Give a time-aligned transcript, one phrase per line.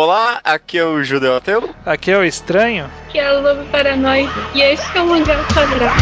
[0.00, 1.74] Olá, aqui é o Judeu Ateu.
[1.84, 2.88] Aqui é o Estranho.
[3.08, 4.32] Que é o Lobo Paranoico.
[4.54, 5.92] E esse é o Mangá Quadrado.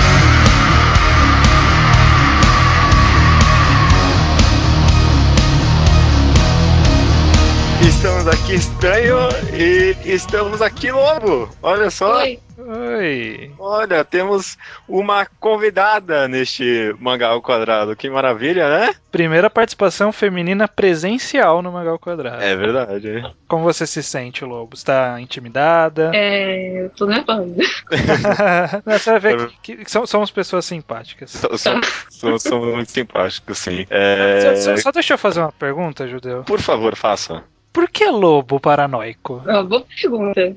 [7.89, 9.17] Estamos aqui estranho
[9.55, 11.49] e estamos aqui lobo.
[11.63, 12.19] Olha só.
[12.19, 12.39] Oi.
[12.67, 13.53] Oi.
[13.59, 14.59] Olha, temos
[14.89, 17.95] uma convidada neste mangá ao quadrado.
[17.95, 18.95] Que maravilha, né?
[19.13, 22.43] Primeira participação feminina presencial no Magal Quadrado.
[22.43, 23.23] É verdade.
[23.49, 24.75] Como você se sente, Lobo?
[24.75, 26.11] Está intimidada?
[26.15, 27.55] É, eu tô nervosa.
[28.85, 31.31] Você vai ver que, que som- somos pessoas simpáticas.
[31.31, 33.87] So- so- so- Somos muito simpáticos, sim.
[33.91, 36.43] É, Só, só- só deixa eu fazer uma pergunta, Judeu.
[36.45, 37.43] Por favor, faça.
[37.73, 39.43] Por que lobo paranoico?
[39.47, 40.57] Ó, boa pergunta.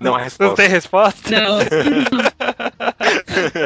[0.00, 0.56] Não há Não resposta.
[0.56, 1.30] tem resposta?
[1.30, 1.58] Não.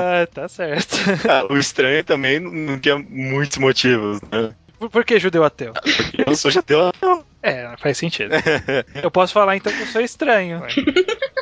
[0.01, 0.97] ah, tá certo.
[1.29, 4.55] Ah, o estranho também não- não tinha muitos motivos, né?
[4.91, 5.73] Por, que judeu ateu?
[5.75, 6.93] Porque eu sou judeu.
[7.43, 8.33] É, faz sentido.
[9.03, 10.63] Eu posso falar então que eu sou estranho.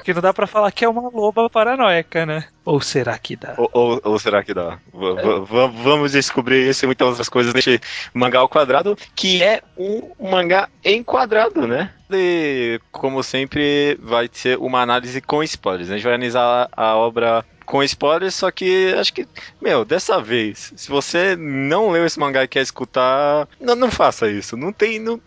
[0.02, 2.46] Que não dá pra falar que é uma loba paranoica, né?
[2.64, 3.54] Ou será que dá?
[3.58, 4.78] Ou, ou- ou será que dá?
[4.94, 7.78] V- v- vamos descobrir isso e muitas outras coisas neste
[8.14, 11.90] mangá ao quadrado, que é um mangá em quadrado, né?
[12.10, 15.90] E, como sempre, vai ser uma análise com spoilers.
[15.90, 19.28] A gente vai analisar a obra com spoilers, só que acho que,
[19.62, 24.28] meu, dessa vez, se você não leu esse mangá e quer escutar, não, não faça
[24.28, 24.56] isso.
[24.56, 24.98] Não tem.
[24.98, 25.20] Não,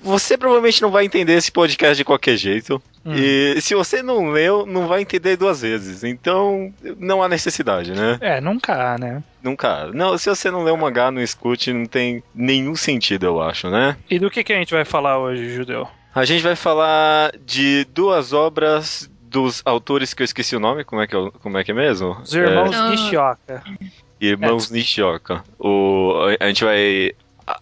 [0.00, 2.82] você provavelmente não vai entender esse podcast de qualquer jeito.
[3.04, 3.12] Hum.
[3.14, 6.02] E se você não leu, não vai entender duas vezes.
[6.02, 8.16] Então, não há necessidade, né?
[8.22, 9.22] É, nunca há, né?
[9.42, 9.88] Nunca.
[9.92, 13.68] Não, se você não leu o mangá, não escute, não tem nenhum sentido, eu acho,
[13.68, 13.94] né?
[14.08, 15.86] E do que, que a gente vai falar hoje, Judeu?
[16.14, 21.02] A gente vai falar de duas obras dos autores que eu esqueci o nome, como
[21.02, 22.16] é que é, como é, que é mesmo?
[22.22, 22.90] Os irmãos Ah.
[22.90, 23.62] Nishioka.
[23.68, 25.44] É, Irmãos Nishioka.
[25.58, 27.12] O, a- a gente vai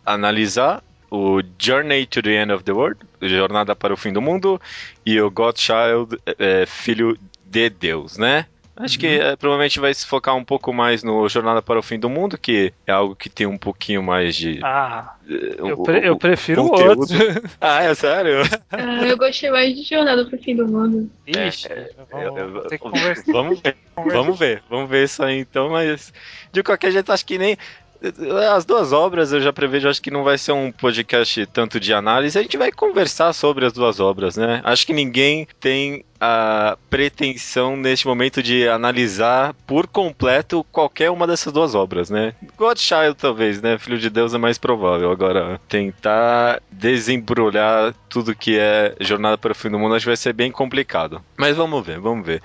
[0.04, 4.60] analisar o Journey to the End of the World, Jornada para o Fim do Mundo,
[5.06, 8.46] e o Godchild, é, Filho de Deus, né?
[8.76, 11.98] Acho que é, provavelmente vai se focar um pouco mais no Jornada para o Fim
[11.98, 14.58] do Mundo, que é algo que tem um pouquinho mais de.
[14.64, 17.06] Ah, eh, eu, o- pre- eu o- prefiro o outro.
[17.60, 18.38] Ah, é sério?
[18.72, 21.08] Ah, eu gostei mais de Jornada pro Fim do Mundo.
[21.26, 21.68] Ixi,
[22.10, 23.32] Eu- vamos, conversar.
[23.32, 23.76] Vamos ver.
[23.96, 26.12] Vamos ver, vamos ver isso aí então, mas
[26.52, 27.56] de qualquer jeito acho que nem
[28.54, 31.92] as duas obras eu já prevejo, acho que não vai ser um podcast tanto de
[31.92, 34.60] análise, a gente vai conversar sobre as duas obras, né?
[34.64, 41.52] Acho que ninguém tem a pretensão neste momento de analisar por completo qualquer uma dessas
[41.52, 42.34] duas obras, né?
[42.56, 43.76] Godchild talvez, né?
[43.78, 45.10] Filho de Deus é mais provável.
[45.10, 50.16] Agora, tentar desembrulhar tudo que é Jornada para o Fim do Mundo acho que vai
[50.16, 51.20] ser bem complicado.
[51.36, 52.42] Mas vamos ver, vamos ver.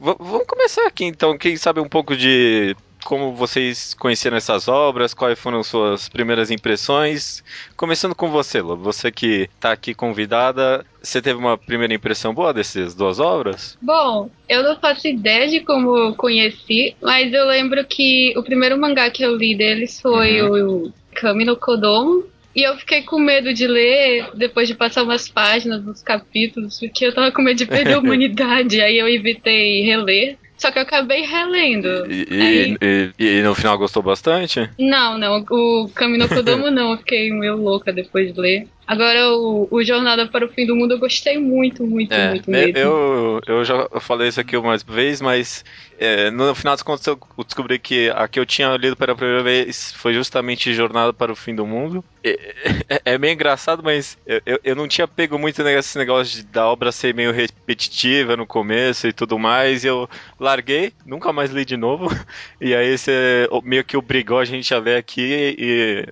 [0.00, 5.14] V- vamos começar aqui então, quem sabe um pouco de como vocês conheceram essas obras,
[5.14, 7.42] quais foram suas primeiras impressões.
[7.76, 12.52] Começando com você, Lobo, você que tá aqui convidada, você teve uma primeira impressão boa
[12.52, 13.76] dessas duas obras?
[13.80, 19.10] Bom, eu não faço ideia de como conheci, mas eu lembro que o primeiro mangá
[19.10, 22.24] que eu li deles foi o Kami no Kodomo.
[22.54, 27.06] E eu fiquei com medo de ler depois de passar umas páginas dos capítulos, porque
[27.06, 30.36] eu tava com medo de perder a humanidade, aí eu evitei reler.
[30.56, 32.06] Só que eu acabei relendo.
[32.10, 34.70] E, Aí- e- e- e no final gostou bastante?
[34.78, 38.68] Não, não, o Kami no Kodomo não, eu fiquei meio louca depois de ler.
[38.86, 42.50] Agora, o, o Jornada para o Fim do Mundo eu gostei muito, muito, É, muito
[42.50, 42.78] mesmo.
[42.78, 45.64] eu, eu já falei isso aqui uma vez, mas
[45.98, 49.42] é, no final das contas eu descobri que a que eu tinha lido pela primeira
[49.42, 52.04] vez foi justamente Jornada para o Fim do Mundo.
[52.24, 56.66] É, é, meio engraçado, mas eu, eu, não tinha pego muito nesse negócio de, da
[56.66, 59.84] obra ser meio repetitiva no começo e tudo mais.
[59.84, 62.08] Eu larguei, nunca mais li de novo.
[62.60, 66.06] E aí você meio que obrigou a gente a ler aqui e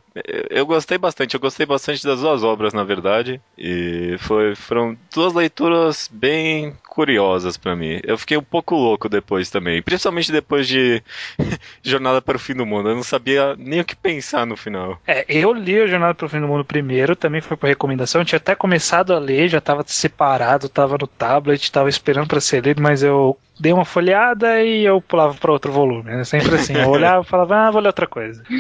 [0.51, 1.35] eu gostei bastante.
[1.35, 3.41] Eu gostei bastante das duas obras, na verdade.
[3.57, 8.01] E foi, foram duas leituras bem curiosas pra mim.
[8.03, 11.03] Eu fiquei um pouco louco depois também, principalmente depois de
[11.83, 12.89] Jornada para o Fim do Mundo.
[12.89, 15.01] Eu não sabia nem o que pensar no final.
[15.07, 18.21] É, eu li o Jornada pro Fim do Mundo primeiro, também foi por recomendação.
[18.21, 22.41] Eu tinha até começado a ler, já tava separado, tava no tablet, tava esperando pra
[22.41, 26.11] ser lido, mas eu dei uma folheada e eu pulava pra outro volume.
[26.11, 26.75] É sempre assim.
[26.75, 28.43] Eu olhava e falava, ah, vou ler outra coisa.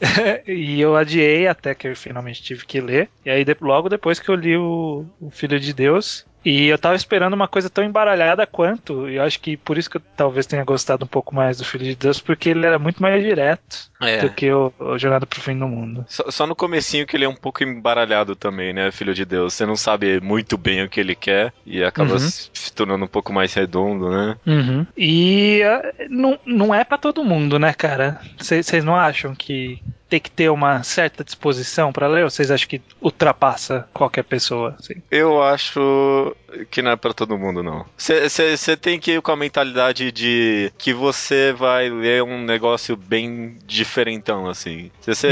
[0.46, 3.08] e eu adiei até que eu finalmente tive que ler.
[3.24, 6.24] E aí, de- logo depois que eu li o, o Filho de Deus.
[6.42, 9.90] E eu tava esperando uma coisa tão embaralhada quanto, e eu acho que por isso
[9.90, 12.78] que eu talvez tenha gostado um pouco mais do Filho de Deus, porque ele era
[12.78, 14.22] muito mais direto É.
[14.22, 16.02] do que o, o Jornada pro Fim do Mundo.
[16.08, 19.52] Só, só no comecinho que ele é um pouco embaralhado também, né, filho de Deus?
[19.52, 22.18] Você não sabe muito bem o que ele quer e acaba Uhum.
[22.18, 24.34] se tornando um pouco mais redondo, né?
[24.46, 24.86] Uhum.
[24.96, 28.18] E ah, não, não é pra todo mundo, né, cara?
[28.38, 32.24] Vocês não acham que tem que ter uma certa disposição para ler?
[32.24, 34.76] Ou vocês acham que ultrapassa qualquer pessoa?
[34.78, 34.94] Assim?
[35.08, 36.34] Eu acho
[36.70, 37.86] que não é pra todo mundo, não.
[37.96, 43.56] Você tem que ir com a mentalidade de que você vai ler um negócio bem
[43.64, 44.90] diferentão, assim.
[45.00, 45.28] Se você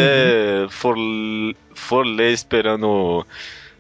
[0.63, 0.69] uhum.
[0.71, 0.97] for,
[1.75, 3.27] for ler esperando.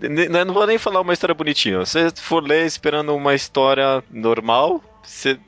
[0.00, 1.86] Não vou nem falar uma história bonitinha.
[1.86, 4.82] Se você for ler esperando uma história normal,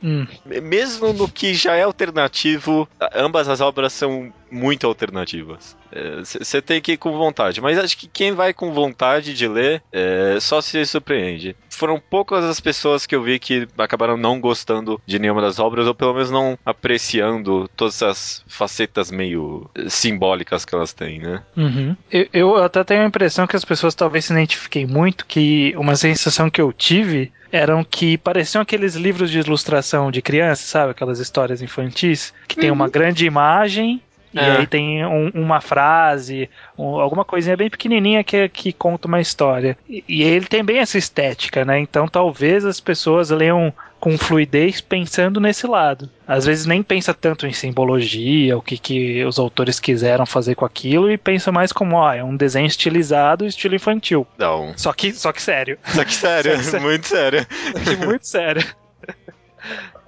[0.02, 0.26] Hum.
[0.62, 5.76] Mesmo no que já é alternativo, ambas as obras são muito alternativas.
[6.22, 9.48] Você é, tem que ir com vontade, mas acho que quem vai com vontade de
[9.48, 11.56] ler é, só se surpreende.
[11.68, 15.86] Foram poucas as pessoas que eu vi que acabaram não gostando de nenhuma das obras,
[15.86, 21.42] ou pelo menos não apreciando todas as facetas meio simbólicas que elas têm, né?
[21.56, 21.96] Uhum.
[22.10, 25.96] Eu, eu até tenho a impressão que as pessoas talvez se identifiquem muito, que uma
[25.96, 30.92] sensação que eu tive eram que pareciam aqueles livros de ilustração de criança, sabe?
[30.92, 32.60] Aquelas histórias infantis, que uhum.
[32.60, 32.90] tem uma uhum.
[32.90, 34.00] grande imagem
[34.32, 34.58] e é.
[34.58, 36.48] aí tem um, uma frase,
[36.78, 39.76] um, alguma coisinha bem pequenininha que, que conta uma história.
[39.88, 41.80] E, e, ele tem bem essa estética, né?
[41.80, 46.10] Então talvez as pessoas leiam com fluidez pensando nesse lado.
[46.26, 50.64] Às vezes nem pensa tanto em simbologia, o que, que os autores quiseram fazer com
[50.64, 54.26] aquilo, e pensa mais como, ó, é um desenho estilizado, estilo infantil.
[54.38, 54.72] Não.
[54.76, 55.78] Só que, só que sério.
[55.84, 56.86] Só que sério, só que sério.
[56.86, 57.46] muito sério.
[57.72, 58.64] Só que muito sério.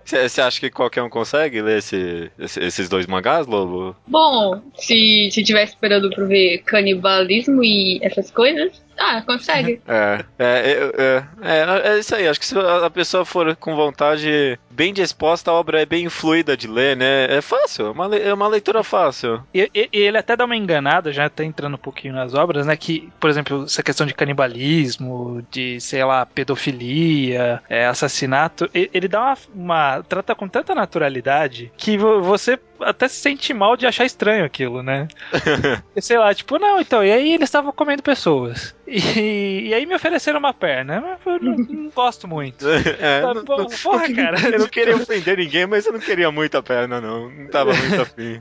[0.05, 3.97] Você acha que qualquer um consegue ler esse, esses dois mangás, Lobo?
[4.06, 9.81] Bom, se, se tiver esperando pra ver canibalismo e essas coisas, ah, consegue.
[9.93, 12.27] É, é, é, é, é, isso aí.
[12.27, 16.56] Acho que se a pessoa for com vontade, bem disposta, a obra é bem fluida
[16.56, 17.27] de ler, né?
[17.29, 19.43] É fácil, é uma, é uma leitura fácil.
[19.53, 22.67] E, e, e, ele até dá uma enganada, já tá entrando um pouquinho nas obras,
[22.67, 22.77] né?
[22.77, 29.21] Que, por exemplo, essa questão de canibalismo, de, sei lá, pedofilia, é, assassinato, ele dá
[29.21, 30.03] uma, uma.
[30.03, 35.08] trata com tanta naturalidade que você até se sente mal de achar estranho aquilo, né?
[36.00, 38.75] sei lá, tipo, não, então, e aí eles estavam comendo pessoas.
[38.87, 42.67] E, e, aí me ofereceram uma perna, mas eu não, não gosto muito.
[43.02, 44.37] É, não, Porra, não, cara.
[44.50, 47.31] Eu não queria ofender ninguém, mas eu não queria muita perna, não.
[47.31, 48.40] Não tava muito afim.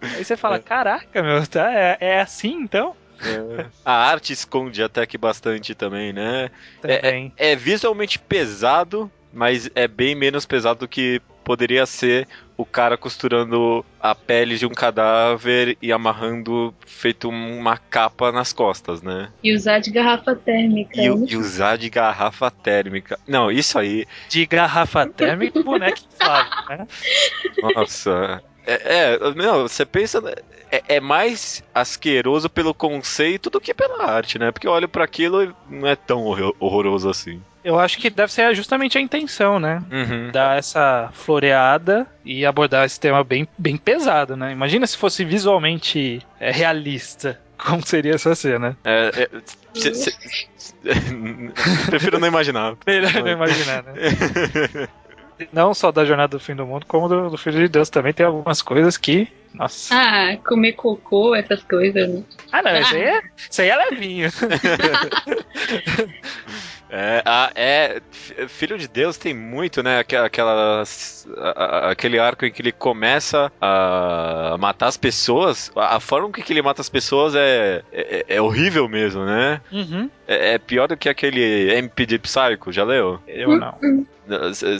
[0.00, 0.60] Aí você fala, é.
[0.60, 2.94] caraca, meu, tá, é, é assim então?
[3.22, 3.66] É.
[3.84, 6.50] A arte esconde até que bastante também, né?
[6.80, 7.32] Também.
[7.36, 12.26] É, é, visualmente pesado, mas é bem menos pesado do que poderia ser
[12.56, 19.02] o cara costurando a pele de um cadáver e amarrando feito uma capa nas costas,
[19.02, 19.28] né?
[19.42, 21.00] E usar de garrafa térmica.
[21.00, 23.18] E, e usar de garrafa térmica.
[23.26, 24.06] Não, isso aí.
[24.28, 26.86] De garrafa térmica, boneco inflável, né?
[27.74, 28.42] Nossa.
[28.66, 30.22] É, é, não, você pensa.
[30.70, 34.50] É, é, mais asqueroso pelo conceito do que pela arte, né?
[34.50, 36.24] Porque eu olho para aquilo e não é tão
[36.58, 37.40] horroroso assim.
[37.64, 39.82] Eu acho que deve ser justamente a intenção, né?
[39.90, 40.30] Uhum.
[40.30, 44.52] Dar essa floreada e abordar esse tema bem, bem pesado, né?
[44.52, 47.40] Imagina se fosse visualmente é, realista.
[47.56, 48.76] Como seria essa cena?
[48.84, 49.30] É, é,
[49.72, 50.12] cê, cê,
[51.86, 52.76] prefiro não imaginar.
[52.86, 53.94] Melhor não imaginar, né?
[55.52, 58.12] não só da jornada do fim do mundo, como do, do Filho de Deus também
[58.12, 59.26] tem algumas coisas que.
[59.54, 59.94] Nossa.
[59.94, 62.08] Ah, comer cocô, essas coisas.
[62.08, 62.22] Né?
[62.52, 62.80] Ah, não, ah.
[62.80, 64.30] Isso, aí é, isso aí é levinho.
[66.96, 68.00] É, a, é,
[68.46, 69.98] Filho de Deus tem muito, né?
[69.98, 70.84] Aquela,
[71.90, 75.72] aquele arco em que ele começa a matar as pessoas.
[75.74, 79.60] A, forma com que ele mata as pessoas é, é, é horrível mesmo, né?
[79.72, 80.08] Uhum.
[80.28, 83.20] É, é, pior do que aquele MP de Psycho, já leu?
[83.26, 83.76] Eu não.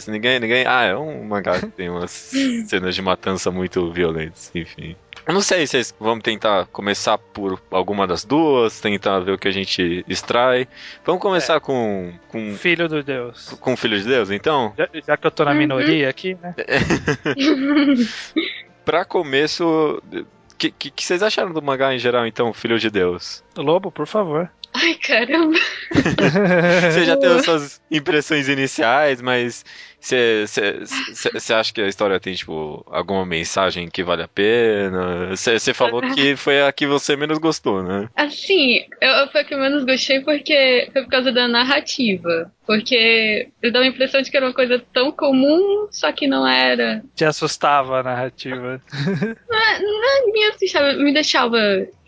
[0.08, 0.64] Ninguém, ninguém.
[0.66, 2.10] Ah, é um mangá que tem umas
[2.66, 4.96] cenas de matança muito violentas, enfim.
[5.26, 9.38] Eu não sei se vocês vamos tentar começar por alguma das duas, tentar ver o
[9.38, 10.68] que a gente extrai.
[11.04, 11.60] Vamos começar é.
[11.60, 12.54] com, com.
[12.54, 13.56] Filho do Deus.
[13.60, 14.74] Com Filho de Deus, então?
[14.76, 16.54] Já, já que eu tô na minoria aqui, né?
[18.84, 20.26] pra começo, o
[20.58, 23.42] que, que, que, vocês acharam do mangá em geral, então, Filho de Deus?
[23.56, 24.50] Lobo, por favor.
[24.74, 25.58] Ai, caramba.
[26.90, 29.64] Você já teve suas impressões iniciais, mas
[30.04, 35.34] você acha que a história tem, tipo, alguma mensagem que vale a pena?
[35.34, 38.08] Você falou que foi a que você menos gostou, né?
[38.14, 42.52] Assim, eu, foi a que eu menos gostei porque foi por causa da narrativa.
[42.66, 46.46] Porque eu dava a impressão de que era uma coisa tão comum, só que não
[46.46, 47.02] era.
[47.14, 48.80] Te assustava a narrativa.
[49.48, 51.58] Não, não me assustava, me deixava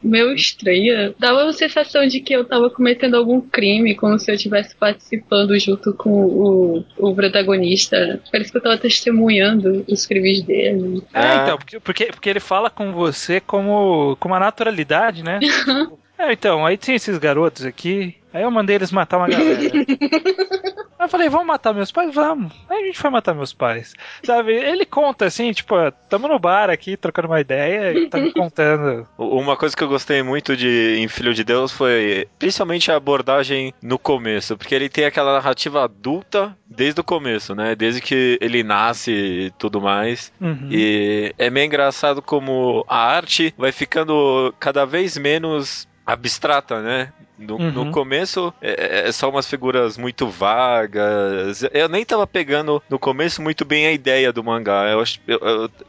[0.07, 1.15] meio estranha.
[1.19, 5.59] Dava a sensação de que eu tava cometendo algum crime, como se eu estivesse participando
[5.59, 8.21] junto com o, o protagonista.
[8.31, 11.03] Parece que eu tava testemunhando os crimes dele.
[11.13, 11.43] É, ah.
[11.43, 15.41] então, porque, porque, porque ele fala com você como com uma naturalidade, né?
[16.19, 19.61] é, então, aí tem esses garotos aqui, aí eu mandei eles matar uma galera.
[20.99, 22.15] Eu falei, vamos matar meus pais?
[22.15, 22.53] Vamos.
[22.69, 23.95] Aí a gente foi matar meus pais.
[24.23, 24.53] Sabe?
[24.53, 25.75] Ele conta assim, tipo,
[26.09, 29.07] tamo no bar aqui, trocando uma ideia, e tá me contando.
[29.19, 33.73] Uma coisa que eu gostei muito de em Filho de Deus foi principalmente a abordagem
[33.83, 37.75] no começo, porque ele tem aquela narrativa adulta desde o começo, né?
[37.75, 40.33] Desde que ele nasce e tudo mais.
[40.41, 40.69] Uhum.
[40.71, 47.13] E é meio engraçado como a arte vai ficando cada vez menos abstrata, né?
[47.39, 47.71] No, Uhum.
[47.71, 51.63] no começo é, é só umas figuras muito vagas.
[51.73, 54.89] Eu nem tava pegando no começo muito bem a ideia do mangá.
[54.89, 55.39] Eu, eu,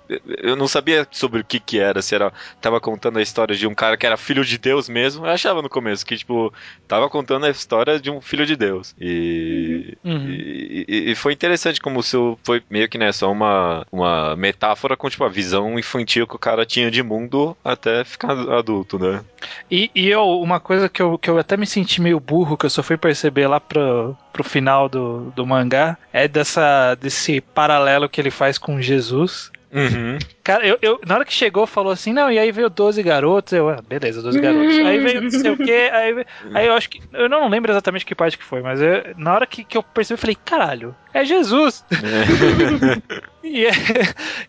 [0.09, 2.01] eu, eu não sabia sobre o que que era.
[2.01, 5.25] Se era tava contando a história de um cara que era filho de Deus mesmo.
[5.25, 6.53] Eu achava no começo que tipo
[6.87, 8.93] tava contando a história de um filho de Deus.
[8.99, 10.29] E Uhum.
[10.29, 14.95] e, e- e foi interessante como se foi meio que né, só uma, uma metáfora
[14.97, 19.23] com tipo a visão infantil que o cara tinha de mundo até ficar adulto, né?
[19.69, 22.65] E, e eu, uma coisa que eu, que eu até me senti meio burro, que
[22.65, 28.09] eu só fui perceber lá pro, pro final do, do mangá, é dessa, desse paralelo
[28.09, 29.51] que ele faz com Jesus.
[29.71, 30.17] Uhum.
[30.43, 33.51] Cara, eu, eu- na hora que chegou, falou assim, não, e aí veio 12 garotos,
[33.51, 34.77] eu, ah, beleza, 12 garotos.
[34.79, 38.05] Aí veio não sei o quê, aí, aí eu acho que, eu não lembro exatamente
[38.05, 40.95] que parte que foi, mas eu- na hora que, que eu percebi, eu falei, caralho,
[41.13, 41.83] é Jesus!
[43.43, 43.71] E, é-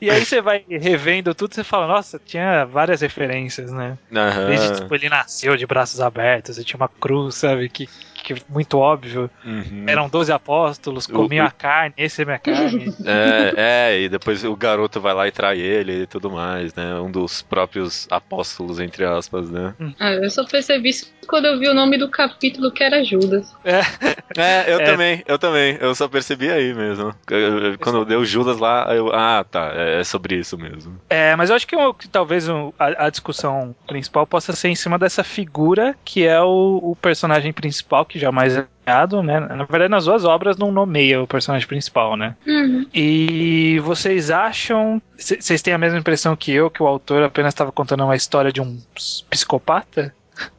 [0.00, 3.96] e aí você vai revendo tudo, você fala, nossa, tinha várias referências, né?
[4.12, 4.46] Aham.
[4.46, 7.68] Desde, tipo, ele nasceu de braços abertos, e tinha uma cruz, sabe?
[7.68, 7.88] Que,
[8.34, 9.30] que muito óbvio.
[9.44, 9.84] Uhum.
[9.86, 12.94] Eram 12 apóstolos, comiam o- a carne, esse é minha carne.
[13.06, 13.54] É,
[13.96, 16.94] é, e depois o garoto vai lá e trai ele e tudo mais, né?
[17.00, 19.74] Um dos próprios apóstolos, entre aspas, né?
[19.98, 23.54] Ah, eu só percebi isso quando eu vi o nome do capítulo que era Judas.
[23.64, 23.80] É,
[24.72, 24.84] eu É.
[24.84, 25.76] também, eu também.
[25.80, 27.14] Eu só percebi aí mesmo.
[27.30, 29.12] Eu- Quando deu Judas lá, eu.
[29.14, 29.70] Ah, tá.
[29.74, 30.98] É sobre isso mesmo.
[31.10, 34.68] É, mas eu acho que, o- que talvez o- a, a discussão principal possa ser
[34.68, 39.40] em cima dessa figura que é o, o personagem principal, que jamais é nomeado, né?
[39.40, 42.36] Na verdade, nas duas obras não nomeia o personagem principal, né?
[42.46, 42.86] Uhum.
[42.94, 45.00] E vocês acham.
[45.16, 48.52] Vocês têm a mesma impressão que eu, que o autor apenas estava contando uma história
[48.52, 50.14] de um ps- psicopata?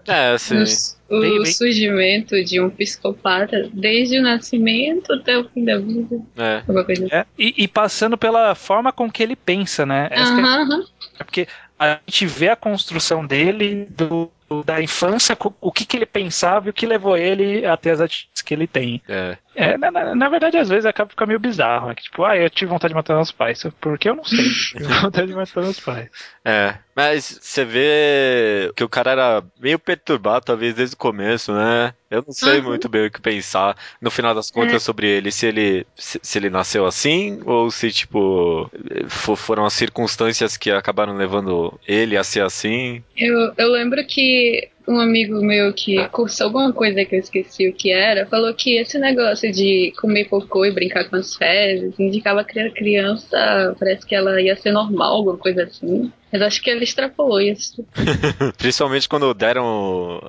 [0.08, 0.64] É, sim.
[1.10, 1.46] O, o Bem, bem.
[1.46, 6.18] surgimento de um psicopata desde o nascimento até o fim da vida.
[6.38, 6.64] É.
[6.68, 7.08] Assim.
[7.12, 10.10] É, e, e passando pela forma com que ele pensa, né?
[10.10, 11.20] Que é-.
[11.20, 11.48] É porque
[11.80, 14.30] a gente vê a construção dele do,
[14.66, 18.02] da infância, o que, que ele pensava e o que levou ele a ter as
[18.02, 19.02] atitudes que ele tem.
[19.08, 19.38] É.
[19.62, 21.90] É, na, na- na verdade, às vezes acaba ficando meio bizarro.
[21.90, 21.96] Né?
[21.96, 23.62] Que, tipo, ah, eu tive vontade de matar meus pais.
[23.82, 24.38] Porque eu não sei.
[24.50, 26.10] tive vontade de matar meus pais.
[26.46, 31.94] É, mas você vê que o cara era meio perturbado, talvez desde o começo, né?
[32.10, 32.68] Eu não sei Uhum.
[32.70, 34.80] muito bem o que pensar, no final das contas, É.
[34.80, 35.32] sobre ele.
[35.32, 38.70] Se ele se, se ele nasceu assim, ou se, tipo,
[39.08, 43.04] fo- foram as circunstâncias que acabaram levando ele a ser assim.
[43.16, 47.74] Eu, eu lembro que um amigo meu que cursou alguma coisa que eu esqueci o
[47.74, 52.44] que era, falou que esse negócio de comer cocô e brincar com as fezes indicava
[52.44, 56.12] que a criança parece que ela ia ser normal, alguma coisa assim.
[56.32, 57.86] Mas acho que ele extrapolou isso.
[58.58, 60.22] Principalmente quando deram.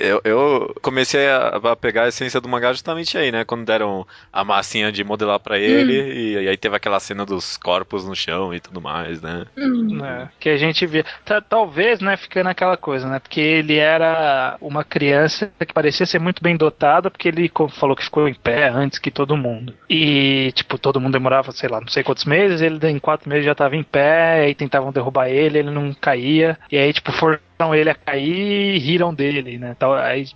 [0.00, 3.44] Eu, eu comecei a a pegar a essência do mangá justamente aí, né?
[3.44, 8.06] Quando deram a massinha de modelar pra ele, e aí teve aquela cena dos corpos
[8.06, 9.46] no chão e tudo mais, né?
[9.56, 10.04] Hum.
[10.04, 11.04] É, que a gente via.
[11.24, 13.18] Ta- Talvez, né, ficando aquela coisa, né?
[13.18, 18.04] Porque ele era uma criança que parecia ser muito bem dotada, porque ele falou que
[18.04, 19.74] ficou em pé antes que todo mundo.
[19.88, 23.44] E, tipo, todo mundo demorava, sei lá, não sei quantos meses, ele em quatro meses
[23.44, 27.74] já tava em pé, aí tentavam derrubar ele, ele não caía, e aí, tipo, forçaram
[27.74, 29.76] ele a cair e riram dele, né?
[29.78, 30.26] Tal, aí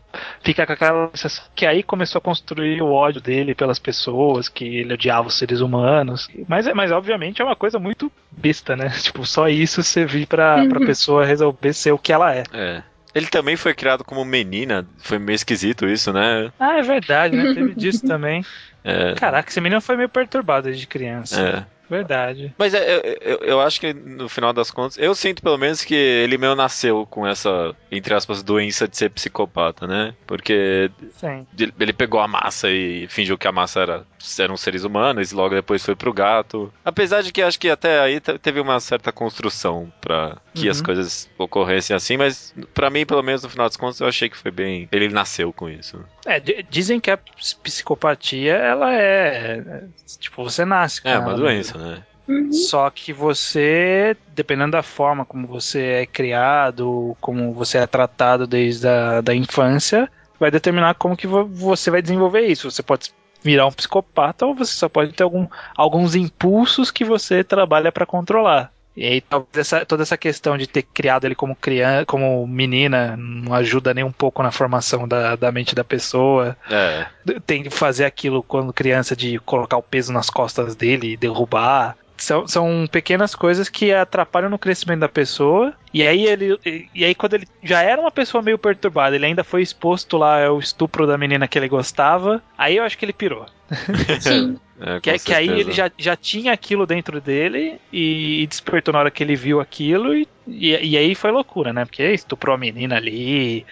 [0.42, 4.64] fica com aquela sensação que aí começou a construir o ódio dele pelas pessoas, que
[4.64, 6.28] ele odiava os seres humanos.
[6.48, 8.88] Mas, é- mas obviamente é uma coisa muito besta, né?
[9.02, 10.86] Tipo, só isso servir pra, pra Uhum.
[10.86, 12.44] pessoa resolver ser o que ela é.
[12.52, 12.82] É.
[13.14, 16.52] Ele também foi criado como menina, foi meio esquisito isso, né?
[16.60, 17.54] Ah, é verdade, né?
[17.54, 18.44] Teve disso também.
[18.84, 19.14] É.
[19.14, 21.40] Caraca, esse menino foi meio perturbado desde criança.
[21.40, 21.75] É.
[21.88, 22.54] Verdade.
[22.58, 25.84] Mas é, eu, eu, eu acho que no final das contas, eu sinto pelo menos
[25.84, 30.14] que ele meio nasceu com essa, entre aspas, doença de ser psicopata, né?
[30.26, 31.46] Porque Sim.
[31.78, 34.06] ele pegou a massa e fingiu que a massa era,
[34.38, 36.72] eram seres humanos e logo depois foi pro gato.
[36.84, 40.70] Apesar de que acho que até aí te- teve uma certa construção pra que Uhum.
[40.70, 44.28] as coisas ocorressem assim, mas pra mim, pelo menos no final das contas, eu achei
[44.28, 44.88] que foi bem.
[44.90, 46.02] Ele nasceu com isso.
[46.24, 49.62] É, di- dizem que a ps- psicopatia, ela é.
[49.66, 49.82] é,
[50.18, 51.46] Tipo, você nasce com É, ela uma mesmo.
[51.76, 52.02] Né?
[52.28, 52.52] Uhum.
[52.52, 58.88] Só que você, dependendo da forma como você é criado, como você é tratado desde
[58.88, 62.70] a da infância, vai determinar como que vo- você vai desenvolver isso.
[62.70, 67.44] Você pode virar um psicopata ou você só pode ter algum, alguns impulsos que você
[67.44, 68.72] trabalha para controlar.
[68.96, 73.14] E aí talvez essa, toda essa questão de ter criado ele como criança, como menina,
[73.16, 76.56] não ajuda nem um pouco na formação da, da mente da pessoa.
[76.70, 77.06] É.
[77.46, 81.96] Tem que fazer aquilo quando criança de colocar o peso nas costas dele e derrubar.
[82.18, 85.72] São, são pequenas coisas que atrapalham no crescimento da pessoa.
[85.92, 86.58] E aí ele.
[86.94, 90.46] E aí, quando ele já era uma pessoa meio perturbada, ele ainda foi exposto lá
[90.46, 92.42] ao estupro da menina que ele gostava.
[92.56, 93.46] Aí eu acho que ele pirou.
[94.20, 94.58] Sim.
[94.80, 99.00] É, Que, que aí ele já, já tinha aquilo dentro dele e, e despertou na
[99.00, 101.84] hora que ele viu aquilo e, e, e aí foi loucura, né?
[101.84, 103.64] Porque estuprou a menina ali,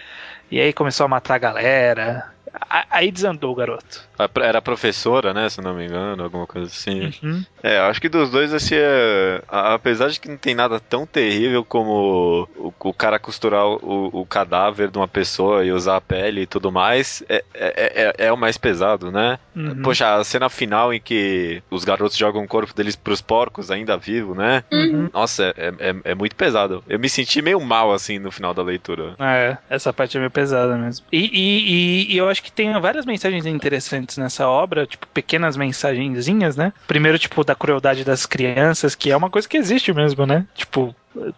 [0.51, 2.31] e aí começou a matar a galera.
[2.69, 4.07] A- Aí desandou o garoto.
[4.41, 5.49] Era professora, né?
[5.49, 7.11] Se não me engano, alguma coisa assim.
[7.23, 7.43] Uhum.
[7.63, 9.41] É, acho que dos dois esse é.
[9.47, 14.25] Apesar de que não tem nada tão terrível como o, o cara costurar o, o
[14.25, 18.31] cadáver de uma pessoa e usar a pele e tudo mais, é, é, é, é
[18.31, 19.39] o mais pesado, né?
[19.55, 19.81] Uhum.
[19.81, 23.97] Poxa, a cena final em que os garotos jogam o corpo deles pros porcos ainda
[23.97, 24.63] vivo, né?
[24.71, 25.09] Uhum.
[25.13, 26.83] Nossa, é, é, é muito pesado.
[26.87, 29.15] Eu me senti meio mal assim no final da leitura.
[29.19, 31.05] É, essa parte é meio pesada mesmo.
[31.11, 35.57] E, e, e- e eu acho que tem várias mensagens interessantes nessa obra, tipo, pequenas
[35.57, 36.73] mensagenzinhas, né?
[36.87, 40.45] Primeiro, tipo, da crueldade das crianças, que é uma coisa que existe mesmo, né?
[40.55, 40.95] Tipo,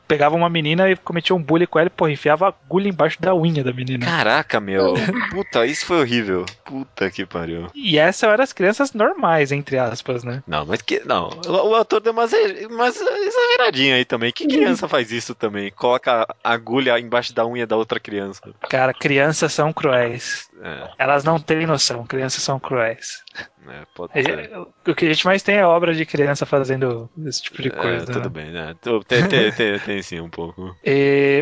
[0.07, 3.35] pegava uma menina e cometia um bullying com ela e, pô, enfiava agulha embaixo da
[3.35, 4.05] unha da menina.
[4.05, 4.93] Caraca, meu.
[5.31, 6.45] Puta, isso foi horrível.
[6.65, 7.67] Puta que pariu.
[7.73, 10.43] E essas eram as crianças normais, entre aspas, né?
[10.47, 11.01] Não, mas que.
[11.05, 11.29] Não.
[11.45, 12.31] O, o autor deu umas,
[12.69, 14.31] umas exageradinha aí também.
[14.31, 15.71] Que criança faz isso também?
[15.71, 18.41] Coloca a agulha embaixo da unha da outra criança.
[18.69, 20.49] Cara, crianças são cruéis.
[20.61, 23.23] É, Elas não têm noção, crianças são cruéis.
[23.69, 24.23] é pode ser.
[24.23, 24.53] gente-
[24.89, 27.71] O que a gente mais tem é obra de criança fazendo esse tipo de É,
[27.71, 28.05] coisa.
[28.05, 28.29] tudo né?
[28.29, 28.75] bem, né?
[28.81, 30.75] Tem, tem, tem, tem sim um pouco.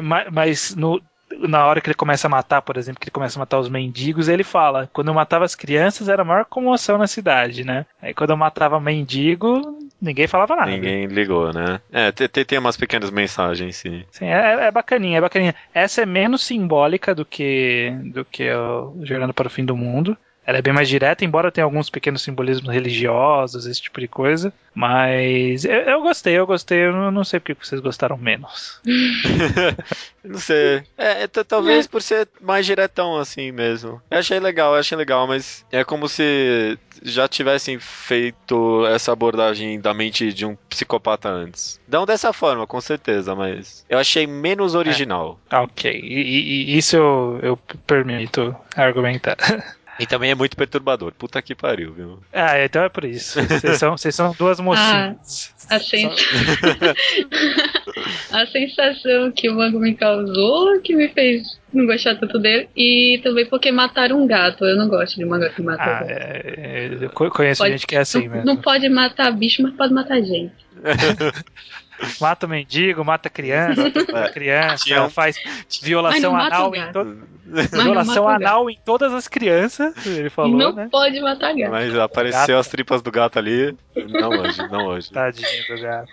[0.03, 1.01] Ma- mas no,
[1.39, 3.69] na hora que ele começa a matar, por exemplo, que ele começa a matar os
[3.69, 7.85] mendigos, ele fala: quando eu matava as crianças era a maior comoção na cidade, né?
[8.01, 10.71] Aí quando eu matava mendigo, ninguém falava nada.
[10.71, 11.79] Ninguém ligou, né?
[11.91, 14.03] É, tem, tem- tem umas pequenas mensagens, sim.
[14.11, 15.55] Sim, é, é bacaninha, é bacaninha.
[15.73, 20.17] Essa é menos simbólica do que do que o Jornada para o Fim do Mundo.
[20.45, 24.53] Ela é bem mais direta, embora tenha alguns pequenos simbolismos religiosos, esse tipo de coisa.
[24.75, 26.85] Mas eu, eu gostei, eu gostei.
[26.85, 28.79] Eu não, sei porque vocês gostaram menos.
[30.23, 30.83] Não sei.
[30.97, 34.01] É, é, talvez por ser mais diretão assim mesmo.
[34.09, 39.79] Eu achei legal, eu achei legal, mas é como se já tivessem feito essa abordagem
[39.79, 41.79] da mente de um psicopata antes.
[41.87, 45.39] Não dessa forma, com certeza, mas eu achei menos original.
[45.49, 49.37] Ah, Ok, e, e- e isso eu, eu permito argumentar.
[49.99, 51.13] E também é muito perturbador.
[51.13, 52.19] Puta que pariu, viu?
[52.33, 53.41] Ah, então é por isso.
[53.41, 55.53] Vocês são, vocês são duas mocinhas.
[55.69, 56.13] A, sens...
[58.31, 62.67] a sensação que o mango me causou que me fez não gostar tanto dele.
[62.75, 64.65] E também porque mataram um gato.
[64.65, 66.09] Eu não gosto de mangá que mata Ah, gato.
[66.09, 68.45] é, é, eu conheço Pode- gente que é assim não, mesmo.
[68.45, 70.53] não pode matar bicho, mas pode matar gente.
[72.19, 75.37] Mata o mendigo, mata a criança, mata a criança, faz
[75.81, 77.05] violação anal em gato.
[77.05, 77.17] to...
[77.45, 80.87] Mas não violação anal em todas as crianças, ele falou, não né?
[80.91, 81.71] pode matar gato.
[81.71, 82.59] Mas apareceu Gato.
[82.59, 83.77] as tripas do gato ali.
[83.95, 85.11] Não hoje, não hoje.
[85.11, 86.09] Tadinho do gato.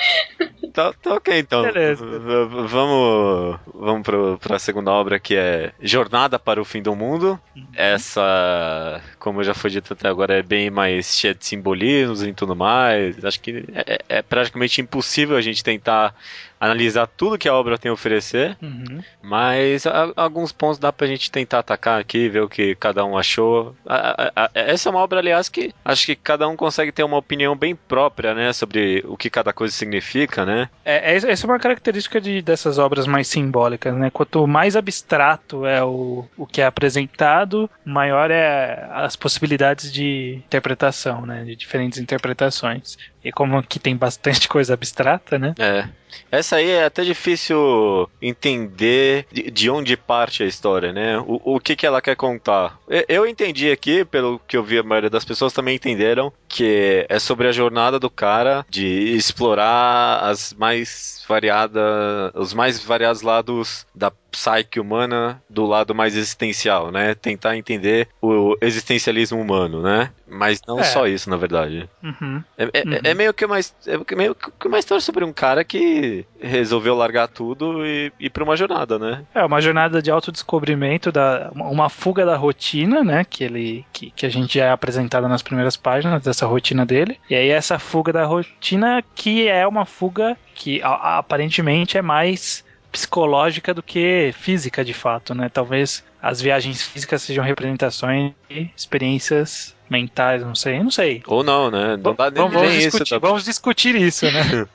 [0.72, 1.62] Tá, tá ok, então.
[1.62, 2.04] Beleza.
[2.04, 7.40] V- Vamos, vamos pro, pra segunda obra que é Jornada para o Fim do Mundo.
[7.74, 12.54] Essa, como já foi dito até agora, é bem mais cheia de simbolismos e tudo
[12.56, 13.22] mais.
[13.24, 16.14] Acho que é, é praticamente impossível a gente tentar
[16.58, 19.00] analisar tudo que a obra tem a oferecer, Uhum.
[19.22, 23.16] mas a- alguns pontos dá pra gente tentar atacar aqui, ver o que cada um
[23.16, 23.74] achou.
[23.86, 27.16] A- a- essa é uma obra, aliás, que acho que cada um consegue ter uma
[27.16, 30.59] opinião bem própria, né, sobre o que cada coisa significa, né?
[30.84, 34.10] É, é- essa é uma característica de, dessas obras mais simbólicas, né?
[34.10, 41.24] Quanto mais abstrato é o, o que é apresentado, maior é as possibilidades de interpretação,
[41.26, 41.44] né?
[41.44, 42.96] De diferentes interpretações.
[43.22, 45.54] E como aqui tem bastante coisa abstrata, né?
[45.58, 45.86] É.
[46.30, 51.18] Essa aí é até difícil entender de, de onde parte a história, né?
[51.18, 52.78] O, o que, que ela quer contar.
[53.08, 57.18] Eu entendi aqui, pelo que eu vi, a maioria das pessoas também entenderam, que é
[57.20, 58.84] sobre a jornada do cara de
[59.14, 66.90] explorar as mais variadas, os mais variados lados da psique humana do lado mais existencial,
[66.90, 67.14] né?
[67.14, 70.10] Tentar entender o existencialismo humano, né?
[70.28, 70.84] Mas não É.
[70.84, 71.88] só isso, na verdade.
[72.02, 72.42] Uhum.
[72.56, 72.98] É, é- Uhum.
[73.02, 77.26] é meio que uma, é meio que uma história sobre um cara que resolveu largar
[77.26, 79.24] tudo e ir pra uma jornada, né?
[79.34, 83.24] É uma jornada de autodescobrimento, da, uma fuga da rotina, né?
[83.28, 87.18] Que ele que, que a gente já é apresentado nas primeiras páginas dessa rotina dele.
[87.28, 93.72] E aí essa fuga da rotina que é uma fuga que aparentemente é mais psicológica
[93.72, 95.48] do que física de fato, né?
[95.48, 101.22] Talvez as viagens físicas sejam representações de experiências mentais, não sei, não sei.
[101.26, 101.98] Ou não, né?
[102.02, 103.14] Não dá nem, vamos, vamos nem discutir, isso.
[103.20, 103.26] Tá...
[103.26, 104.66] vamos discutir isso, né?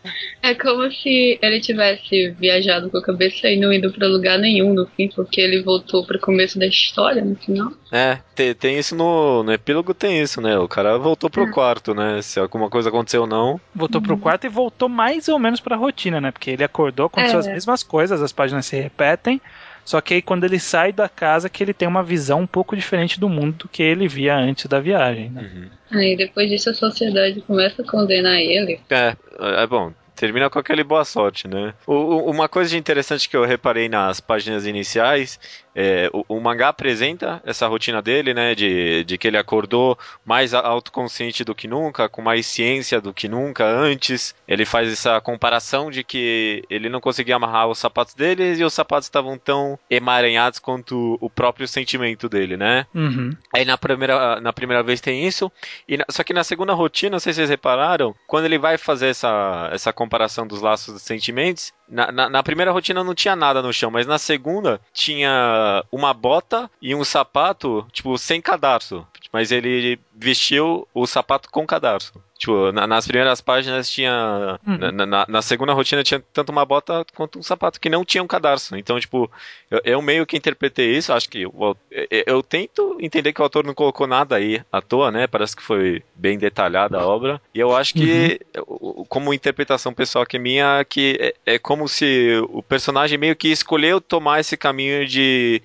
[0.41, 4.73] É como se ele tivesse viajado com a cabeça e não indo pra lugar nenhum
[4.73, 7.71] no fim, porque ele voltou pro começo da história no final.
[7.91, 10.57] É, tem, tem isso no, no epílogo, tem isso, né?
[10.59, 11.51] O cara voltou pro É.
[11.51, 12.21] quarto, né?
[12.21, 13.59] Se alguma coisa aconteceu ou não.
[13.73, 16.31] Voltou pro quarto e voltou mais ou menos pra rotina, né?
[16.31, 17.39] Porque ele acordou, aconteceu É.
[17.39, 19.41] as mesmas coisas, as páginas se repetem.
[19.85, 22.75] Só que aí quando ele sai da casa que ele tem uma visão um pouco
[22.75, 25.41] diferente do mundo do que ele via antes da viagem, né?
[25.43, 25.69] Uhum.
[25.99, 28.79] Aí depois disso a sociedade começa a condenar ele.
[28.89, 29.15] É,
[29.61, 29.93] é bom.
[30.15, 31.73] Termina com aquele boa sorte, né?
[31.85, 35.39] O- o- uma coisa de interessante que eu reparei nas páginas iniciais
[35.75, 38.55] é o, o mangá apresenta essa rotina dele, né?
[38.55, 43.27] De, de que ele acordou mais autoconsciente do que nunca, com mais ciência do que
[43.27, 44.33] nunca antes.
[44.47, 48.73] Ele faz essa comparação de que ele não conseguia amarrar os sapatos dele e os
[48.73, 52.85] sapatos estavam tão emaranhados quanto o próprio sentimento dele, né?
[52.93, 53.35] Uhum.
[53.53, 55.51] Aí na primeira, na primeira vez tem isso,
[55.87, 58.77] e na- só que na segunda rotina, não sei se vocês repararam, quando ele vai
[58.77, 63.35] fazer essa, essa comparação dos laços dos sentimentos, na, na, na primeira rotina não tinha
[63.35, 69.05] nada no chão, mas na segunda tinha uma bota e um sapato, tipo, sem cadarço.
[69.35, 72.13] Mas ele vestiu o sapato com cadarço.
[72.37, 74.59] Tipo, na- nas primeiras páginas tinha.
[74.65, 74.77] Uhum.
[74.91, 78.21] Na, na- na segunda rotina tinha tanto uma bota quanto um sapato que não tinha
[78.23, 78.75] um cadarço.
[78.77, 79.29] Então, tipo,
[79.71, 81.11] eu, eu meio que interpretei isso.
[81.13, 81.45] Acho que.
[81.45, 85.27] o- eu, eu tento entender que o autor não colocou nada aí à toa, né?
[85.27, 87.41] Parece que foi bem detalhada a obra.
[87.53, 91.87] E eu acho que, o- como interpretação pessoal que é minha, que é, é como
[91.89, 95.61] se o personagem meio que escolheu tomar esse caminho de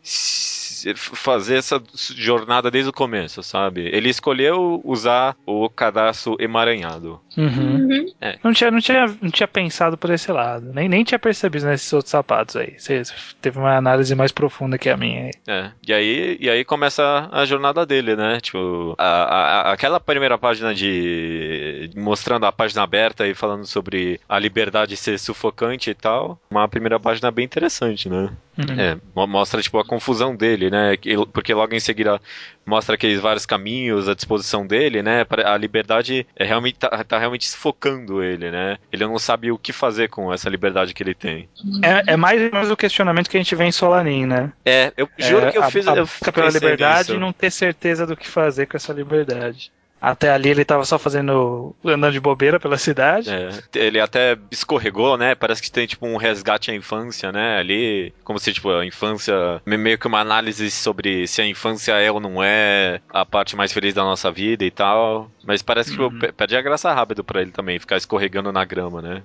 [0.95, 1.83] fazer essa
[2.17, 3.60] jornada desde o começo, sabe?
[3.69, 7.21] Ele escolheu usar o cadastro emaranhado.
[7.37, 7.77] Uhum.
[7.77, 8.07] Uhum.
[8.43, 10.73] Não, tinha, não, tinha, não tinha pensado por esse lado.
[10.73, 12.75] Nem, nem tinha percebido nesses outros sapatos aí.
[12.79, 13.03] Você
[13.41, 15.31] teve uma análise mais profunda que a minha aí.
[15.47, 18.41] É, e aí, e aí começa a jornada dele, né?
[18.41, 21.91] Tipo, a, a- aquela primeira página de.
[21.97, 26.41] mostrando a página aberta e falando sobre a liberdade ser sufocante e tal.
[26.51, 28.31] Uma primeira página bem interessante, né?
[28.59, 28.79] Uhum.
[28.81, 30.97] É, mo- mostra tipo a confusão dele, né?
[30.97, 32.21] Que- Porque logo em seguida
[32.67, 35.25] mostra aqueles vários caminhos à disposição dele, né?
[35.45, 38.79] A liberdade é realmente tá, tá realmente sufocando ele, né?
[38.93, 41.49] Ele não sabe o que fazer com essa liberdade que ele tem.
[41.83, 44.53] É, é mais ou menos o questionamento que a gente vê em Solanin, né?
[44.65, 45.87] É, eu juro É, que eu a- fiz.
[45.87, 47.15] a eu pela liberdade nisso.
[47.15, 49.71] e não ter certeza do que fazer com essa liberdade.
[50.01, 51.75] Até ali ele tava só fazendo.
[51.85, 53.31] andando de bobeira pela cidade.
[53.31, 55.35] É, ele até escorregou, né?
[55.35, 57.59] Parece que tem tipo um resgate à infância, né?
[57.59, 59.35] Ali, como se tipo a infância,
[59.67, 63.57] me- meio que uma análise sobre se a infância é ou não é a parte
[63.57, 65.31] mais feliz da nossa vida e tal.
[65.45, 66.09] Mas parece que Uhum.
[66.11, 69.23] tipo, pe- perde a graça rápido pra ele também, ficar escorregando na grama, né?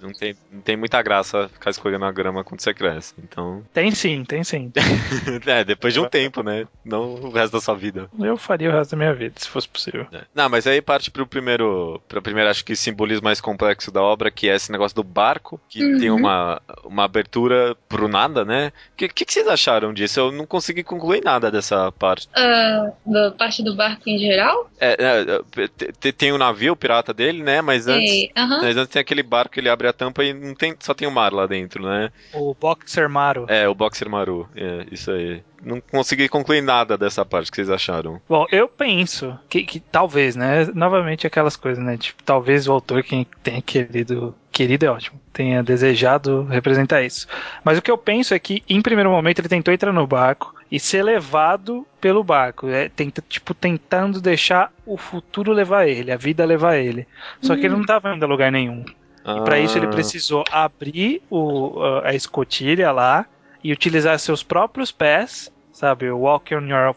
[0.00, 3.14] Não tem, não tem muita graça ficar escorregando na grama quando você cresce.
[3.22, 4.70] Então, Tem sim, tem sim.
[5.46, 6.66] é, depois de um tempo, né?
[6.84, 8.08] Não o resto da sua vida.
[8.18, 10.03] Eu faria o resto da minha vida, se fosse possível.
[10.12, 10.22] É.
[10.34, 14.30] Não, mas aí parte pro primeiro, pro primeiro, acho que simbolismo mais complexo da obra,
[14.30, 15.98] que é esse negócio do barco, que Uhum.
[15.98, 18.72] tem uma, uma abertura pro nada, né?
[18.92, 20.20] O que, que, que vocês acharam disso?
[20.20, 22.28] Eu não consegui concluir nada dessa parte.
[22.34, 24.70] Ah, da parte do barco em geral?
[24.80, 27.60] É, é, te- tem o navio pirata dele, né?
[27.60, 28.30] Mas antes, Sei.
[28.36, 28.60] Aham.
[28.62, 31.06] mas antes tem aquele barco que ele abre a tampa e não tem, só tem
[31.08, 32.10] o mar lá dentro, né?
[32.32, 33.46] O Boxer Maru.
[33.48, 34.48] É, o Boxer Maru.
[34.56, 35.42] É, isso aí.
[35.64, 38.20] Não consegui concluir nada dessa parte que vocês acharam.
[38.28, 40.66] Bom, eu penso que, que talvez, né?
[40.74, 41.96] Novamente aquelas coisas, né?
[41.96, 44.34] Tipo, talvez o autor que tenha querido.
[44.52, 45.20] Querido é ótimo.
[45.32, 47.26] Tenha desejado representar isso.
[47.64, 50.54] Mas o que eu penso é que, em primeiro momento, ele tentou entrar no barco
[50.70, 52.68] e ser levado pelo barco.
[52.68, 57.06] É, tenta, tipo, tentando deixar o futuro levar ele, a vida levar ele.
[57.40, 58.84] Só que ele não estava indo a lugar nenhum.
[59.26, 63.24] E para isso ele Ah, precisou abrir o, a escotilha lá
[63.62, 66.10] e utilizar seus próprios pés, sabe?
[66.10, 66.94] Walk on your,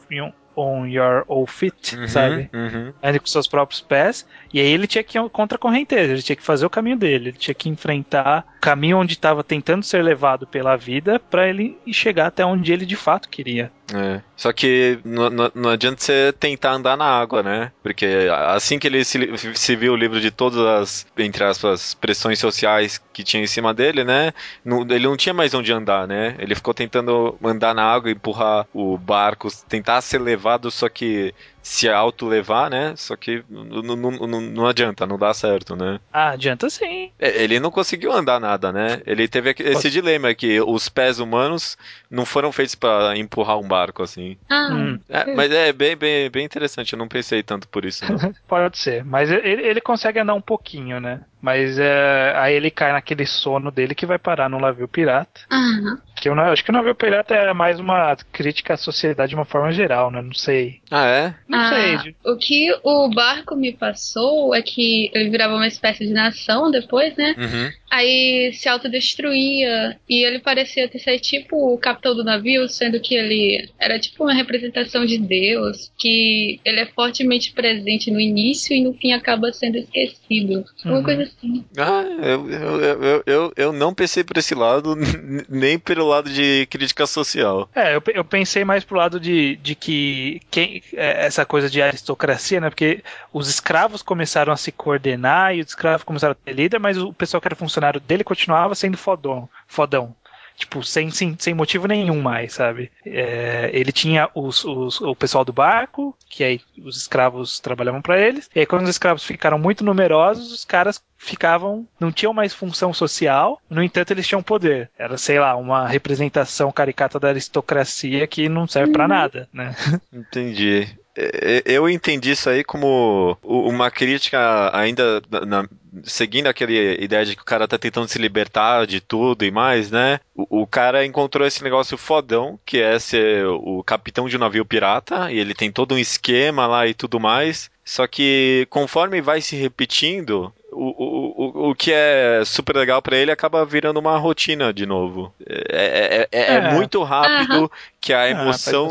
[0.55, 2.49] on your own feet, uhum, sabe?
[2.53, 2.93] uhum.
[3.03, 4.25] Ande com seus próprios pés.
[4.53, 6.95] E aí ele tinha que ir contra a correnteza, ele tinha que fazer o caminho
[6.95, 11.49] dele, ele tinha que enfrentar o caminho onde estava tentando ser levado pela vida para
[11.49, 13.71] ele chegar até onde ele de fato queria.
[13.93, 14.21] É.
[14.35, 17.71] Só que não, adianta você tentar andar na água, né?
[17.81, 18.05] Porque
[18.47, 19.17] assim que ele se,
[19.55, 24.03] se viu livre de todas as, entre aspas, pressões sociais que tinha em cima dele,
[24.03, 24.33] né?
[24.63, 26.35] Não- ele não tinha mais onde andar, né?
[26.37, 31.33] Ele ficou tentando andar na água, empurrar o barco, tentar ser levado, só que
[31.67, 32.93] se auto-levar, né?
[32.95, 35.99] Só que não, não, não, não adianta, não dá certo, né?
[36.13, 37.11] Ah, adianta sim.
[37.19, 39.01] É, Ele não conseguiu andar nada, né?
[39.05, 41.77] Ele teve esse Pode- dilema que os pés humanos
[42.09, 44.37] não foram feitos para empurrar um barco assim.
[44.49, 48.05] Ah, Hum, É, mas é bem, bem, bem interessante, eu não pensei tanto por isso.
[48.05, 48.17] Não.
[48.47, 51.21] pode ser, mas ele, ele consegue andar um pouquinho, né?
[51.41, 55.41] Mas é, aí ele cai naquele sono dele que vai parar no navio pirata.
[55.51, 55.99] Aham.
[56.19, 59.35] Que eu não- acho que o navio pirata é mais uma crítica à sociedade de
[59.35, 60.19] uma forma geral, né?
[60.19, 60.79] Não sei.
[60.89, 61.35] Ah, é?
[61.47, 61.69] Não Ah,
[62.01, 62.15] sei.
[62.25, 67.15] O que o barco me passou é que ele virava uma espécie de nação depois,
[67.15, 67.35] né?
[67.37, 67.71] Uhum.
[67.91, 73.15] Aí se autodestruía e ele parecia ter ser tipo o capitão do navio, sendo que
[73.15, 78.81] ele era tipo uma representação de Deus, que ele é fortemente presente no início e
[78.83, 80.65] no fim acaba sendo esquecido.
[80.83, 81.03] Uma Uhum.
[81.03, 81.65] coisa assim.
[81.77, 84.95] Ah, eu, eu, eu, eu, eu não pensei por esse lado,
[85.47, 87.69] nem pelo lado de crítica social.
[87.75, 91.81] É, eu, eu pensei mais pro lado de, de que quem, é, essa coisa de
[91.81, 92.69] aristocracia, né?
[92.69, 96.97] Porque os escravos começaram a se coordenar e os escravos começaram a ter líder, mas
[96.97, 99.49] o pessoal que era funcionário dele continuava sendo fodão.
[99.67, 100.15] fodão.
[100.57, 102.91] Tipo, sem, sem, sem motivo nenhum mais, sabe?
[103.05, 108.19] É, ele tinha os, os- o pessoal do barco, que aí os escravos trabalhavam para
[108.19, 108.49] eles.
[108.55, 111.87] E aí, quando os escravos ficaram muito numerosos, os caras ficavam.
[111.99, 114.89] não tinham mais função social, no entanto, eles tinham poder.
[114.97, 119.75] Era, sei lá, uma representação caricata da aristocracia que não serve pra nada, né?
[120.11, 120.87] Entendi.
[121.19, 125.67] É, Eu entendi isso aí como uma crítica ainda na-
[126.03, 129.89] seguindo aquela ideia de que o cara tá tentando se libertar de tudo e mais,
[129.89, 130.19] né?
[130.35, 134.63] O, o cara encontrou esse negócio fodão, que é ser o capitão de um navio
[134.63, 137.71] pirata, e ele tem todo um esquema lá e tudo mais.
[137.83, 143.17] Só que conforme vai se repetindo, o, o, o, o que é super legal pra
[143.17, 145.33] ele acaba virando uma rotina de novo.
[145.47, 146.73] É, é- é- é É.
[146.73, 148.87] muito rápido que a Ah, emoção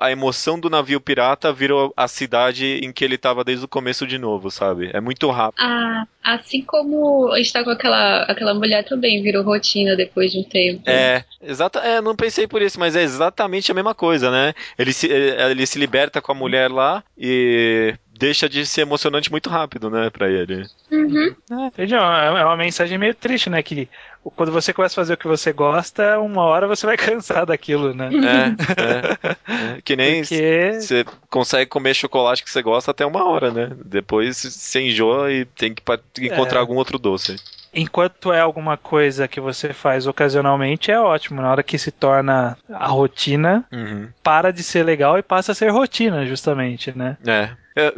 [0.00, 4.06] a emoção do navio pirata virou a cidade em que ele tava desde o começo
[4.06, 4.90] de novo, sabe?
[4.92, 5.60] É muito rápido.
[5.60, 10.82] Ah, assim como está com aquela, aquela mulher também, virou rotina depois de um tempo.
[10.86, 14.54] É, exata, é, não pensei por isso, mas é exatamente a mesma coisa, né?
[14.78, 19.30] Ele se, ele ele se liberta com a mulher lá e deixa de ser emocionante
[19.30, 20.66] muito rápido, né, pra ele.
[20.92, 21.34] Uhum.
[21.66, 23.62] Entendi, é uma é uma mensagem meio triste, né?
[23.62, 23.88] Que
[24.36, 27.94] quando você começa a fazer o que você gosta, uma hora você vai cansar daquilo,
[27.94, 28.10] né?
[28.12, 29.82] É, é, é.
[29.82, 33.70] Que nem Porque você consegue comer chocolate que você gosta até uma hora, né?
[33.84, 35.82] Depois você enjoa e tem que
[36.26, 36.60] encontrar É.
[36.60, 37.36] algum outro doce.
[37.74, 41.40] Enquanto é alguma coisa que você faz ocasionalmente, é ótimo.
[41.42, 44.08] Na hora que se torna a rotina, Uhum.
[44.22, 47.16] para de ser legal e passa a ser rotina, justamente, né?
[47.26, 47.50] É.
[47.76, 47.92] Eu-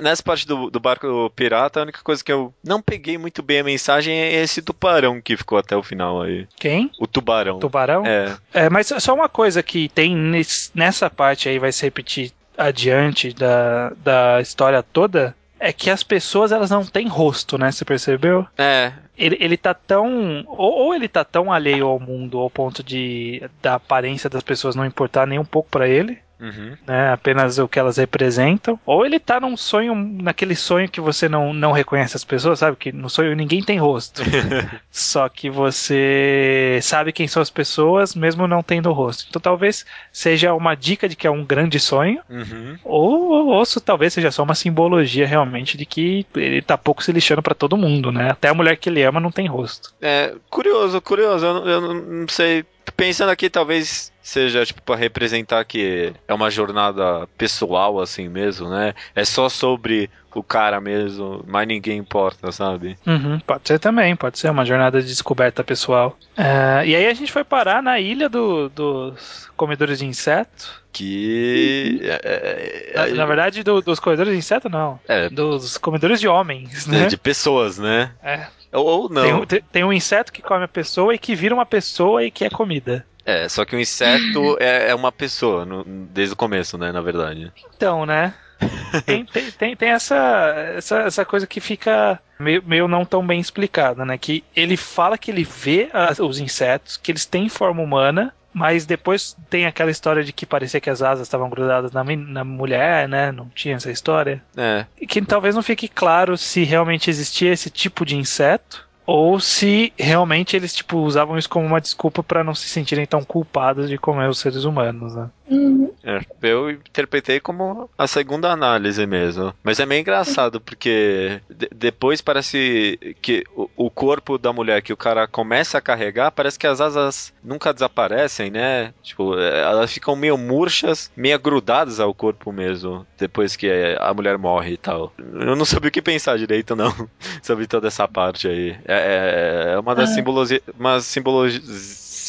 [0.00, 3.60] Nessa parte do, do barco pirata, a única coisa que eu não peguei muito bem
[3.60, 6.46] a mensagem é esse tubarão que ficou até o final aí.
[6.56, 6.90] Quem?
[6.98, 7.58] O tubarão.
[7.58, 8.04] Tubarão?
[8.06, 8.34] É.
[8.54, 13.32] É, mas só uma coisa que tem nesse- nessa parte aí, vai se repetir adiante
[13.34, 17.70] da, da história toda, é que as pessoas elas não têm rosto, né?
[17.70, 18.44] Você percebeu?
[18.58, 18.92] É.
[19.16, 20.44] Ele, ele tá tão.
[20.48, 24.74] Ou, ou ele tá tão alheio ao mundo ao ponto de da aparência das pessoas
[24.74, 26.18] não importar nem um pouco pra ele.
[26.42, 26.76] Uhum.
[26.86, 31.28] Né, apenas o que elas representam, ou ele tá num sonho, naquele sonho que você
[31.28, 32.76] não, não reconhece as pessoas, sabe?
[32.76, 34.22] Que no sonho ninguém tem rosto.
[34.90, 39.26] Só que você sabe quem são as pessoas, mesmo não tendo rosto.
[39.28, 42.76] Então talvez seja uma dica de que é um grande sonho, Uhum.
[42.82, 47.42] ou, se talvez seja só uma simbologia realmente de que ele tá pouco se lixando
[47.42, 48.30] pra todo mundo, né?
[48.30, 49.94] Até a mulher que ele ama não tem rosto.
[50.00, 51.46] É, curioso, curioso.
[51.46, 52.64] Eu, eu não sei.
[52.96, 58.94] Pensando aqui, talvez seja tipo para representar que é uma jornada pessoal assim mesmo, né?
[59.14, 62.96] É só sobre o cara mesmo, mas ninguém importa, sabe?
[63.06, 66.16] Uhum, pode ser também, pode ser uma jornada de descoberta pessoal.
[66.36, 70.80] É, e aí a gente foi parar na ilha do- dos comedores de inseto.
[70.90, 72.00] Que.
[72.02, 74.98] é, Na, é, na verdade, do- dos comedores de inseto, não.
[75.08, 77.06] é, Dos comedores de homens, né?
[77.06, 78.12] de pessoas, né?
[78.22, 78.46] É.
[78.72, 79.22] Ou, ou não.
[79.22, 82.24] Tem, um- tem- tem um inseto que come a pessoa e que vira uma pessoa
[82.24, 83.04] e que é comida.
[83.24, 86.90] É, só que o inseto é, é uma pessoa, no- desde o começo, né?
[86.92, 87.52] Na verdade.
[87.74, 88.34] Então, né?
[89.06, 93.40] Tem, tem, tem, tem essa, essa, essa coisa que fica meio, meio não tão bem
[93.40, 94.16] explicada, né?
[94.16, 98.86] Que ele fala que ele vê as- os insetos, que eles têm forma humana, mas
[98.86, 103.08] depois tem aquela história de que parecia que as asas estavam grudadas na, na mulher,
[103.08, 103.32] né?
[103.32, 104.40] Não tinha essa história.
[104.56, 104.84] É.
[105.00, 108.86] E que talvez não fique claro se realmente existia esse tipo de inseto.
[109.06, 113.24] Ou se realmente eles tipo usavam isso como uma desculpa para não se sentirem tão
[113.24, 115.28] culpados de comer os seres humanos, né?
[115.52, 115.92] Uhum.
[116.02, 119.54] É, eu interpretei como a segunda análise mesmo.
[119.62, 124.92] Mas é meio engraçado, porque de- depois parece que o, o corpo da mulher que
[124.92, 128.92] o cara começa a carregar, parece que as asas nunca desaparecem, né?
[129.02, 133.68] Tipo, é, elas ficam meio murchas, meio grudadas ao corpo mesmo, depois que
[134.00, 135.12] a mulher morre e tal.
[135.18, 136.92] Eu não sabia o que pensar direito, não,
[137.42, 138.70] sobre toda essa parte aí.
[138.86, 140.14] É, é- é uma das É.
[140.14, 141.60] simbologi umas simbologi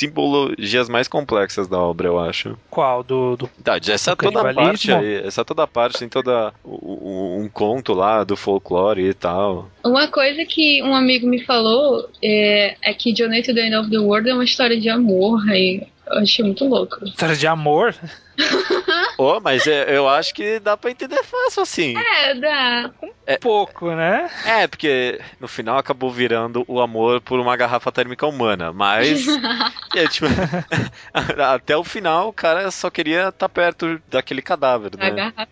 [0.08, 2.58] simbologias mais complexas da obra, eu acho.
[2.70, 3.04] Qual?
[3.04, 3.36] Do.
[3.38, 3.50] do...
[3.64, 7.40] Tá, essa O toda a parte aí, essa toda a parte, tem toda o- o-
[7.42, 9.70] um conto lá do folclore e tal.
[9.84, 13.98] Uma coisa que um amigo me falou é, é que to the End of the
[14.00, 15.40] World é uma história de amor.
[15.50, 17.04] Aí eu achei muito louco.
[17.06, 17.96] História de amor?
[19.16, 21.94] Oh, mas é- eu acho que dá pra entender fácil assim.
[21.96, 22.92] É, dá.
[23.40, 24.28] Pouco, né?
[24.44, 29.24] É, porque no final acabou virando o amor por uma garrafa térmica humana, mas
[29.96, 30.26] é, tipo,
[31.14, 35.12] até o final o cara só queria estar perto daquele cadáver, A né?
[35.12, 35.48] garrafa.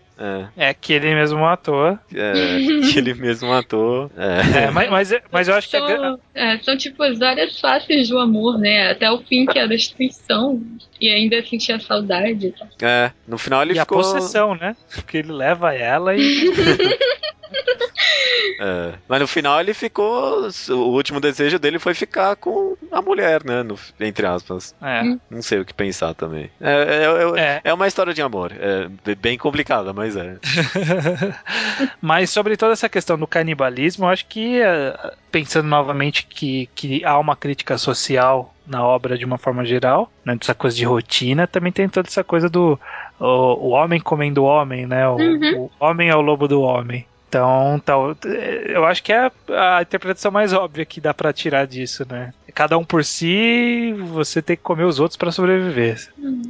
[0.58, 1.98] É, É que ele mesmo matou.
[2.14, 2.34] é,
[2.92, 4.12] que ele mesmo matou.
[4.18, 4.66] É.
[4.66, 5.76] É, mas, mas, mas eu acho que.
[5.78, 8.92] a gra- São, é, são tipo as várias faces do amor, né?
[8.92, 10.62] Até o fim, que é a destruição.
[11.00, 12.54] E ainda sentir a saudade.
[12.82, 13.98] É, no final ele E a ficou.
[13.98, 14.76] possessão, né?
[14.94, 16.22] Porque ele leva ela e.
[18.60, 20.48] é, mas no final ele ficou.
[20.70, 23.64] O último desejo dele foi ficar com a mulher, né?
[23.64, 24.76] no- entre aspas.
[24.82, 25.02] É.
[25.30, 26.50] Não sei o que pensar também.
[26.60, 27.62] É, é, é, É.
[27.66, 28.52] é uma história de amor.
[28.54, 30.38] É bem complicada, mas é.
[32.02, 37.04] Mas sobre toda essa questão do canibalismo, eu acho que, eh, pensando novamente que, que
[37.06, 41.48] há uma crítica social na obra de uma forma geral, né, dessa coisa de rotina,
[41.48, 42.80] também tem toda essa coisa do
[43.20, 45.08] o, o homem comendo o homem, né?
[45.08, 45.70] O, Uhum.
[45.80, 47.06] o homem é o lobo do homem.
[47.32, 51.32] Então, tal, eh, eu acho que é a, a interpretação mais óbvia que dá pra
[51.32, 52.34] tirar disso, né?
[52.54, 56.10] Cada um por si, você tem que comer os outros pra sobreviver.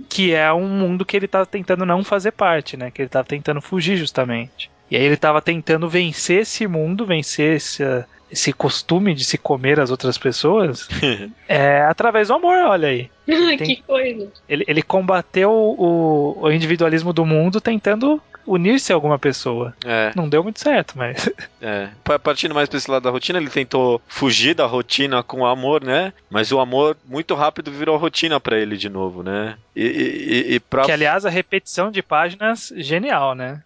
[0.10, 2.90] Que é um mundo que ele tá tentando não fazer parte, né?
[2.90, 4.72] Que ele tá tentando fugir justamente.
[4.90, 7.84] E aí ele tava tentando vencer esse mundo, vencer esse,
[8.32, 10.90] esse costume de se comer as outras pessoas,
[11.48, 13.10] é, através do amor, olha aí.
[13.60, 14.32] que coisa.
[14.50, 19.74] Ele, ele combateu o, o individualismo do mundo tentando unir-se a alguma pessoa.
[19.86, 21.30] É, Não deu muito certo, mas.
[21.62, 21.90] é.
[22.04, 25.46] Pa- Partindo mais pra esse lado da rotina, ele tentou fugir da rotina com o
[25.46, 26.14] amor, né?
[26.30, 29.56] Mas o amor muito rápido virou rotina pra ele de novo, né?
[29.76, 30.84] E, e, e pra.
[30.86, 33.62] Que, aliás, a repetição de páginas, genial, né?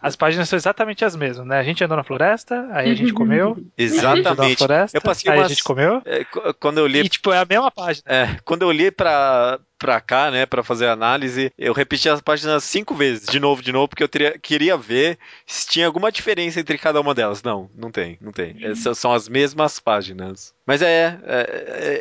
[0.00, 1.58] As páginas são exatamente as mesmas, né?
[1.58, 3.56] A gente andou na floresta, aí a gente comeu.
[3.76, 4.56] Exatamente.
[4.56, 6.02] floresta, Eu passei aí umas- a gente comeu.
[6.04, 8.04] É, qu- quando eu li E, tipo, é a mesma página.
[8.06, 12.20] É, quando eu olhei pra, pra cá, né, pra fazer a análise, eu repeti as
[12.20, 16.12] páginas cinco vezes, de novo, de novo, porque eu teria- queria ver se tinha alguma
[16.12, 17.42] diferença entre cada uma delas.
[17.42, 18.56] Não, não tem, não tem.
[18.62, 20.52] Essas são as mesmas páginas.
[20.66, 21.40] Mas é, é,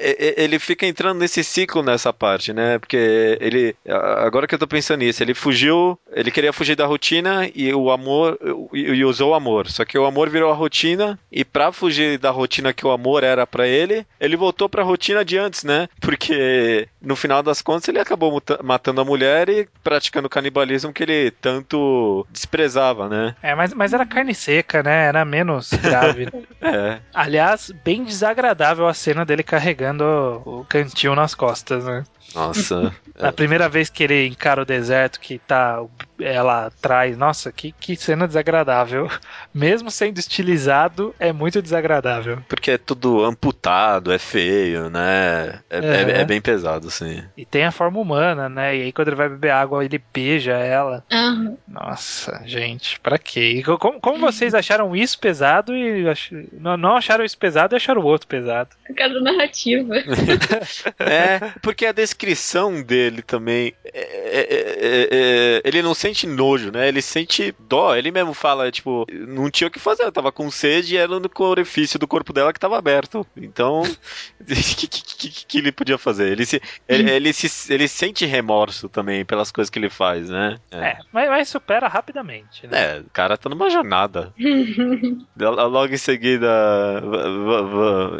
[0.02, 2.78] é, é, ele fica entrando nesse ciclo nessa parte, né?
[2.78, 7.50] Porque ele, agora que eu tô pensando nisso, ele fugiu, ele queria fugir da rotina
[7.56, 8.38] e o amor,
[8.74, 9.68] e, usou o amor.
[9.70, 13.24] Só que o amor virou a rotina e pra fugir da rotina que o amor
[13.24, 15.88] era pra ele, ele voltou pra rotina de antes, né?
[16.00, 21.03] Porque no final das contas ele acabou matando a mulher e praticando o canibalismo que
[21.03, 23.36] ele tanto desprezava, né?
[23.43, 25.05] É, mas, mas era carne seca, né?
[25.05, 26.27] Era menos grave.
[26.62, 26.99] É.
[27.13, 32.03] Aliás, bem desagradável a cena dele carregando o, o cantil nas costas, né?
[32.36, 32.94] Nossa.
[33.20, 35.84] A primeira vez que ele encara o deserto, que tá
[36.22, 39.10] ela atrás, nossa, que, que cena desagradável.
[39.54, 42.39] Mesmo sendo estilizado, é muito desagradável.
[42.48, 45.60] Porque é tudo amputado, é feio, né?
[45.70, 46.22] É, é- É.
[46.22, 47.22] é bem pesado, sim.
[47.36, 48.78] E tem a forma humana, né?
[48.78, 51.04] E aí quando ele vai beber água, ele beija ela.
[51.12, 51.58] Aham.
[51.68, 53.62] Nossa, gente, pra quê?
[53.65, 57.78] Co- Como, como vocês acharam isso pesado e ach- não, não acharam isso pesado e
[57.78, 58.70] acharam o outro pesado?
[58.88, 59.94] Por causa da narrativa.
[61.00, 63.73] É, porque a descrição dele também.
[63.86, 66.88] é- é- é- é- ele não sente nojo, né?
[66.88, 67.95] Ele sente dó.
[67.95, 70.03] Ele mesmo fala, tipo, não tinha o que fazer.
[70.03, 73.25] Eu tava com sede e era o único orifício do corpo dela que tava aberto.
[73.36, 73.82] Então,
[74.39, 76.32] o que, que- que- que ele podia fazer?
[76.32, 80.58] Ele, se, ele, ele, se, ele sente remorso também pelas coisas que ele faz, né?
[80.71, 82.97] É, mas, mas supera rapidamente, né?
[82.97, 84.34] É, o cara tá numa jornada.
[85.39, 86.49] Logo em seguida.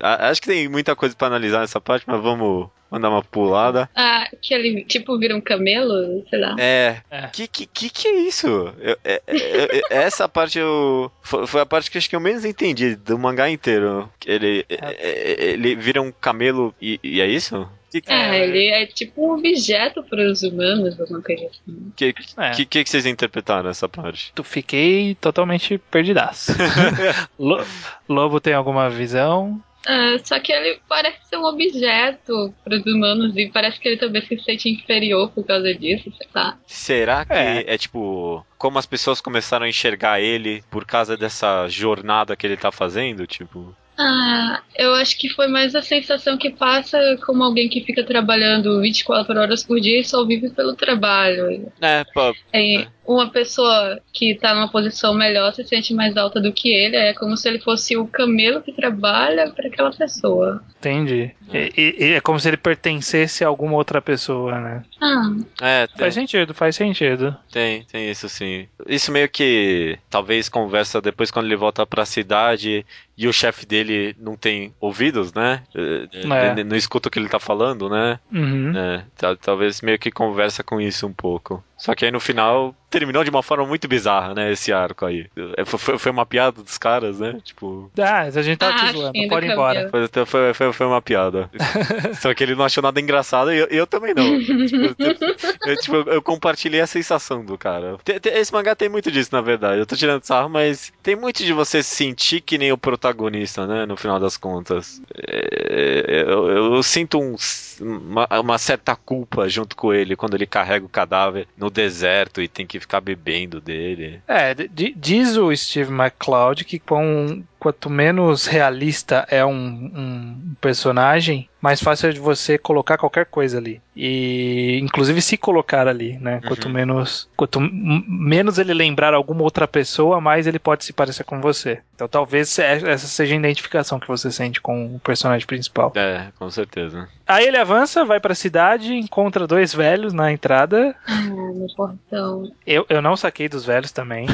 [0.02, 3.90] Acho que tem muita coisa pra analisar nessa parte, mas vamos mandar uma pulada.
[3.96, 6.56] ah, que ele, tipo, vira um camelo, sei lá.
[6.60, 6.98] É.
[7.10, 7.28] É.
[7.28, 8.48] Que, que, que que é isso?
[8.80, 11.12] Eu- é- é- é- essa parte eu.
[11.22, 14.10] Foi, a parte que acho que eu menos entendi do mangá inteiro.
[14.26, 17.68] Ele, é- é- ele vira um camelo e, e é isso?
[17.92, 21.92] Que, É, ele é tipo um objeto para os humanos, alguma coisa assim.
[21.96, 22.52] que, É.
[22.52, 24.32] que, que, que vocês interpretaram nessa parte?
[24.36, 26.52] Tu fiquei totalmente perdidaço.
[27.40, 27.66] Lo-
[28.08, 29.60] Lobo tem alguma visão?
[29.86, 33.98] Ah, só que ele parece ser um objeto para os humanos e parece que ele
[33.98, 36.58] também se sente inferior por causa disso, sei lá.
[36.68, 37.64] Será que É.
[37.74, 37.78] é.
[37.78, 38.46] tipo.
[38.58, 43.26] Como as pessoas começaram a enxergar ele por causa dessa jornada que ele tá fazendo?
[43.26, 43.74] Tipo.
[44.02, 48.80] Ah, eu acho que foi mais a sensação que passa como alguém que fica trabalhando
[48.80, 51.70] 24 horas por dia e só vive pelo trabalho.
[51.82, 56.54] É, pô, É, uma pessoa que tá numa posição melhor se sente mais alta do
[56.54, 56.96] que ele.
[56.96, 60.64] É como se ele fosse o camelo que trabalha para aquela pessoa.
[60.78, 61.32] Entendi.
[61.52, 64.84] E, e- é como se ele pertencesse a alguma outra pessoa, né?
[65.02, 65.32] Ah,
[65.62, 67.36] É, tem, Faz sentido, faz sentido.
[67.52, 68.68] tem, tem isso sim.
[68.88, 72.86] Isso meio que talvez conversa depois quando ele volta pra cidade
[73.18, 75.64] e o chefe dele não tem ouvidos, né?
[75.76, 76.64] É.
[76.64, 78.20] Não escuta o que ele tá falando, né?
[78.32, 78.78] Uhum.
[78.78, 81.64] É, ta- talvez meio que conversa com isso um pouco.
[81.78, 84.52] Só que aí no final terminou de uma forma muito bizarra, né?
[84.52, 85.28] Esse arco aí.
[85.58, 87.38] É, Foi, foi uma piada dos caras, né?
[87.44, 87.92] Tipo.
[88.00, 89.90] Ah, a gente tá Ah, te zoando, pode ir embora.
[89.90, 91.50] Foi, foi, foi, foi uma piada.
[92.20, 94.40] Só que ele não achou nada engraçado e eu, eu também não.
[94.40, 97.98] Tipo, eu, tipo, eu compartilhei a sensação do cara.
[98.34, 99.80] Esse mangá tem muito disso, na verdade.
[99.80, 103.68] Eu tô tirando sarro, mas tem muito de você se sentir que nem o protagonista,
[103.68, 103.86] né?
[103.86, 105.02] No final das contas.
[105.16, 107.36] É, eu, eu- eu sinto um-
[107.82, 112.48] uma, uma certa culpa junto com ele quando ele carrega o cadáver no deserto e
[112.48, 114.22] tem que ficar bebendo dele.
[114.28, 121.50] É, di- diz o Steve McCloud que com, quanto menos realista é um, um personagem,
[121.62, 123.82] mais fácil é de você colocar qualquer coisa ali.
[123.96, 126.42] E inclusive se colocar ali, né?
[126.48, 126.74] Quanto Uhum.
[126.74, 131.80] menos quanto menos ele lembrar alguma outra pessoa, mais ele pode se parecer com você.
[131.96, 135.92] Então talvez essa seja a identificação que você sente com o personagem principal.
[135.96, 137.10] É, com certeza.
[137.28, 140.96] Aí ele avança, vai pra cidade, encontra dois velhos na entrada.
[141.06, 142.50] ah, no portão.
[142.66, 144.28] Eu, eu não saquei dos velhos também.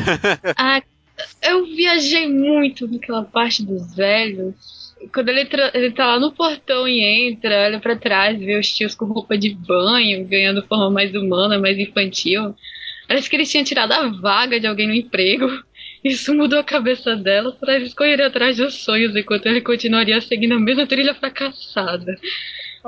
[0.56, 0.80] Ah,
[1.42, 4.56] eu viajei muito naquela parte dos velhos.
[5.14, 8.96] Quando ele, ele tá lá no portão e entra, olha pra trás, vê os tios
[8.96, 12.56] com roupa de banho, ganhando forma mais humana, mais infantil.
[13.08, 15.48] Parece que eles tinham tirado a vaga de alguém no emprego.
[16.04, 17.94] Isso mudou a cabeça dela para eles
[18.24, 22.16] atrás dos sonhos, enquanto ele continuaria seguindo a mesma trilha fracassada.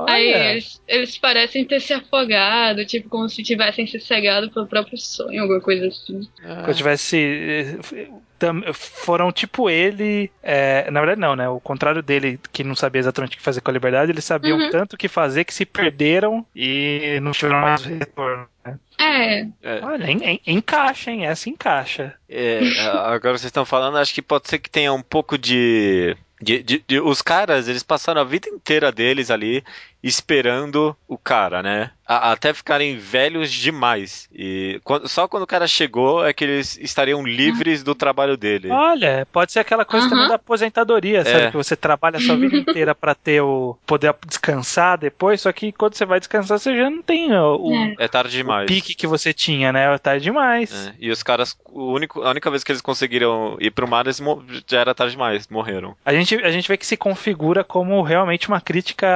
[0.08, 0.52] Aí Olha.
[0.52, 5.42] eles, eles parecem ter se afogado, tipo, como se tivessem se cegado pelo próprio sonho,
[5.42, 6.22] alguma coisa assim.
[6.64, 7.18] Quando tivesse.
[7.18, 10.30] eh, tam- Foram tipo ele.
[10.44, 11.50] é, na verdade, não, né?
[11.50, 14.60] O contrário dele, que não sabia exatamente o que fazer com a liberdade, eles sabiam
[14.60, 14.70] Uhum.
[14.70, 18.48] tanto o que fazer que se perderam e não tiveram mais retorno.
[18.64, 18.78] né?
[19.00, 19.80] É, É.
[19.84, 21.26] Olha, en- en- encaixa, hein?
[21.26, 22.14] Essa encaixa.
[22.30, 22.60] É,
[23.06, 26.84] agora vocês estão falando, acho que pode ser que tenha um pouco de, de- de-
[26.88, 29.64] de- Os caras, eles passaram a vida inteira deles ali
[30.04, 31.92] esperando o cara, né?
[32.08, 34.30] A- até ficarem velhos demais.
[34.34, 38.70] E quando- só quando o cara chegou é que eles estariam livres do trabalho dele.
[38.72, 40.16] Olha, pode ser aquela coisa Aham.
[40.16, 41.46] também da aposentadoria, sabe?
[41.46, 41.52] É.
[41.52, 43.78] Que você trabalha a sua vida inteira pra ter o.
[43.86, 47.74] poder descansar depois, só que quando você vai descansar, você já não tem o, o-
[47.74, 47.96] É.
[48.00, 48.68] É tarde o demais.
[48.68, 49.94] pique que você tinha, né?
[49.94, 50.88] É tarde demais.
[50.88, 54.06] É, E os caras, o único, a única vez que eles conseguiram ir pro mar,
[54.06, 54.22] eles
[54.66, 55.96] já era tarde demais, morreram.
[56.06, 59.08] A gente, a gente vê que se configura como realmente uma crítica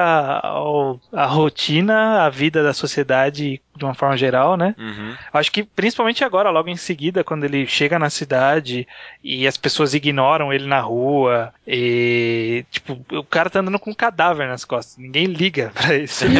[0.43, 0.70] ao,
[1.11, 4.75] à rotina, à vida da sociedade de uma forma geral, né?
[4.77, 5.15] Uhum.
[5.33, 8.87] Acho que principalmente agora, logo em seguida, quando ele chega na cidade
[9.23, 13.95] e as pessoas ignoram ele na rua e, tipo, o cara tá andando com um
[13.95, 16.25] cadáver nas costas, ninguém liga pra isso.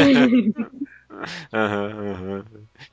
[1.54, 2.44] Aham,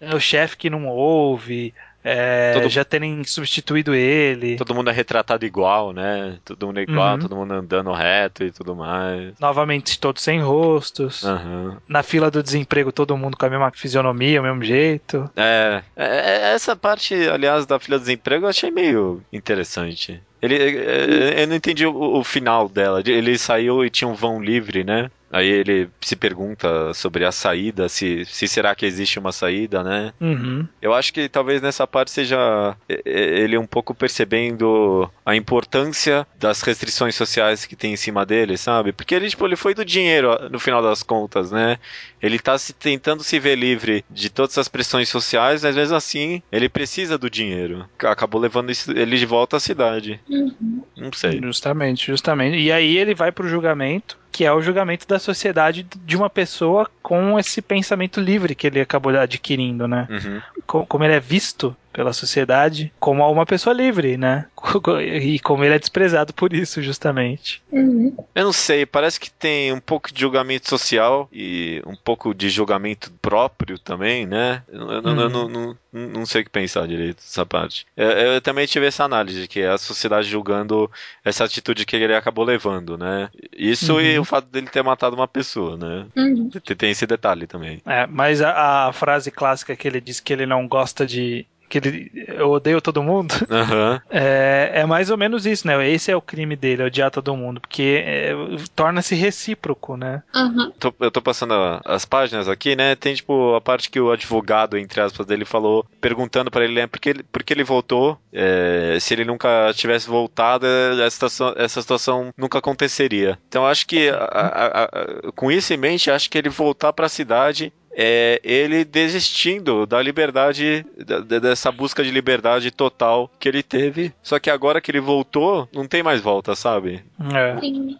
[0.01, 0.15] aham.
[0.15, 1.73] o chefe que não ouve,
[2.11, 4.57] é, Todo- já terem substituído ele.
[4.57, 6.39] Todo mundo é retratado igual, né?
[6.45, 7.19] Todo mundo é igual, Uhum.
[7.21, 9.35] todo mundo andando reto e tudo mais.
[9.41, 11.25] Novamente, todos sem rostos.
[11.25, 11.77] Aham.
[11.89, 15.31] Na fila do desemprego, todo mundo com a mesma fisionomia, o mesmo jeito.
[15.37, 20.21] É, é, é, essa parte, aliás, da filha do desemprego eu achei meio interessante.
[20.41, 23.03] Ele, é, eu não entendi o, o final dela.
[23.05, 25.11] Ele saiu e tinha um vão livre, né?
[25.31, 30.13] Aí ele se pergunta sobre a saída, se, se será que existe uma saída, né?
[30.21, 30.67] Uhum.
[30.81, 37.15] Eu acho que talvez nessa parte seja ele um pouco percebendo a importância das restrições
[37.15, 38.93] sociais que tem em cima dele, sabe?
[38.93, 41.79] Porque ele, tipo, ele foi do dinheiro no final das contas, né?
[42.23, 46.43] Ele tá se, tentando se ver livre de todas as pressões sociais, mas mesmo assim
[46.51, 47.87] ele precisa do dinheiro.
[47.99, 50.21] Acabou levando isso- ele de volta à cidade.
[50.29, 50.83] Uhum.
[50.97, 51.41] Não sei.
[51.43, 52.57] Justamente, justamente.
[52.59, 56.89] E aí ele vai pro julgamento, que é o julgamento da sociedade de uma pessoa
[57.03, 60.07] com esse pensamento livre que ele acabou adquirindo, né?
[60.11, 60.41] Uhum.
[60.67, 64.47] Co- Como ele é visto pela sociedade como uma pessoa livre, né?
[65.21, 67.61] E como ele é desprezado por isso, justamente.
[67.73, 68.17] Uhum.
[68.37, 72.49] Eu não sei, parece que tem um pouco de julgamento social e um pouco de
[72.49, 74.63] julgamento próprio também, né?
[74.69, 75.49] Eu, eu não- eu Uhum.
[75.49, 77.85] não, não, não sei o que pensar direito dessa parte.
[77.97, 80.89] Eu, eu também tive essa análise, que é a sociedade julgando
[81.25, 83.29] essa atitude que ele acabou levando, né?
[83.57, 84.23] Isso e Uhum.
[84.23, 86.07] o fato dele ter matado uma pessoa, né?
[86.17, 86.49] Uhum.
[86.65, 87.83] Tem- Tem esse detalhe também.
[87.85, 91.79] É, mas a, a frase clássica que ele diz que ele não gosta de que
[91.79, 93.35] ele eu odeio todo mundo.
[93.51, 94.01] Aham.
[94.11, 95.89] É, é mais ou menos isso, né?
[95.91, 98.33] Esse é o crime dele, odiar todo mundo, porque é,
[98.75, 100.23] torna-se recíproco, né?
[100.35, 100.73] Aham.
[100.79, 102.95] Tô- eu tô passando a- as páginas aqui, né?
[102.95, 106.87] Tem, tipo, a parte que o advogado, entre aspas, dele falou, perguntando pra ele, né,
[106.87, 111.11] por que ele, por que ele voltou, é, se ele nunca tivesse voltado, é, essa
[111.11, 113.39] situação, essa situação nunca aconteceria.
[113.49, 117.09] Então, acho que, a- a- a- com isso em mente, acho que ele voltar pra
[117.09, 123.61] cidade é ele desistindo da liberdade, da- da- dessa busca de liberdade total que ele
[123.63, 124.13] teve.
[124.23, 127.03] Só que agora que ele voltou, não tem mais volta, sabe?
[127.35, 127.57] É.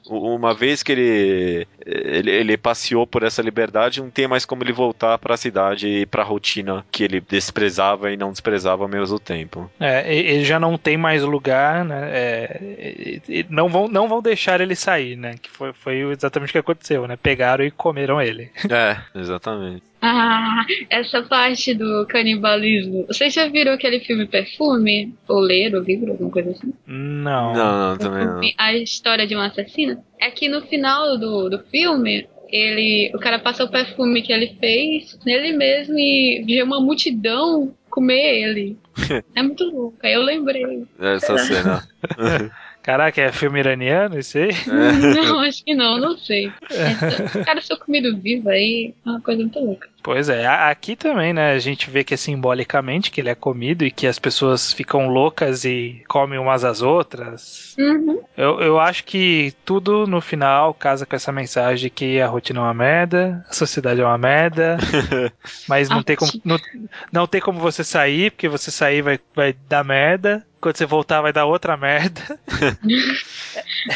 [0.09, 4.73] Uma vez que ele, ele, ele passeou por essa liberdade, não tem mais como ele
[4.73, 9.69] voltar pra cidade e pra rotina que ele desprezava e não desprezava ao mesmo tempo.
[9.81, 12.09] É, ele já não tem mais lugar, né?
[12.13, 13.21] É,
[13.51, 15.35] não, vão, não vão deixar ele sair, né?
[15.43, 17.17] Que foi, foi exatamente o que aconteceu, né?
[17.17, 18.51] Pegaram e comeram ele.
[18.71, 19.88] É, exatamente.
[20.01, 23.07] Ah, essa parte do canibalismo.
[23.07, 25.15] Vocês já viram aquele filme Perfume?
[25.29, 26.73] Ou leram o livro, alguma coisa assim?
[26.87, 27.53] Não.
[27.53, 28.41] Não, não, também não.
[28.57, 30.03] A história de um assassino?
[30.21, 34.57] É que no final do, do filme, ele, o cara passa o perfume que ele
[34.61, 38.79] fez nele mesmo e vê uma multidão comer ele.
[39.35, 39.97] É muito louco.
[40.03, 40.85] Aí eu lembrei.
[40.99, 41.89] Essa cena.
[42.89, 44.49] Caraca, é filme iraniano isso aí?
[45.15, 46.47] Não, acho que não, não sei.
[46.49, 49.91] O cara ser comido vivo aí é uma coisa muito louca.
[50.03, 51.53] Pois é, aqui também, né?
[51.53, 55.09] A gente vê que é simbolicamente que ele é comido e que as pessoas ficam
[55.09, 57.77] loucas e comem umas às outras.
[57.79, 58.23] Uhum.
[58.35, 62.61] Eu, eu acho que tudo no final casa com essa mensagem de que a rotina
[62.61, 64.79] é uma merda, a sociedade é uma merda,
[65.69, 66.59] mas não tem como, não,
[67.13, 70.47] não tem como você sair, porque você sair vai, vai dar merda.
[70.61, 72.39] Quando você voltar vai dar outra merda.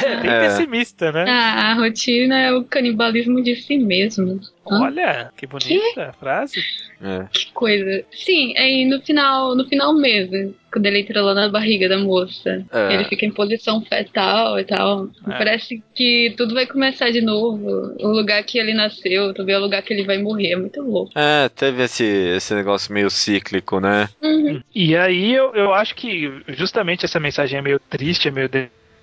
[0.05, 0.41] É bem É.
[0.41, 1.25] pessimista, né?
[1.29, 4.41] Ah, a rotina é o canibalismo de si mesmo.
[4.65, 6.63] Olha, que bonita a frase.
[7.03, 7.27] É.
[7.33, 8.05] Que coisa.
[8.13, 12.65] Sim, aí no final, no final mesmo, quando ele entra lá na barriga da moça,
[12.73, 12.95] É.
[12.95, 15.09] ele fica em posição fetal e tal.
[15.27, 15.31] É.
[15.37, 17.95] Parece que tudo vai começar de novo.
[18.01, 20.53] O lugar que ele nasceu, também é o lugar que ele vai morrer.
[20.53, 21.13] É muito louco.
[21.17, 24.09] É, teve esse, esse negócio meio cíclico, né?
[24.23, 24.63] Uhum.
[24.75, 28.49] E aí eu, eu acho que justamente essa mensagem é meio triste, é meio.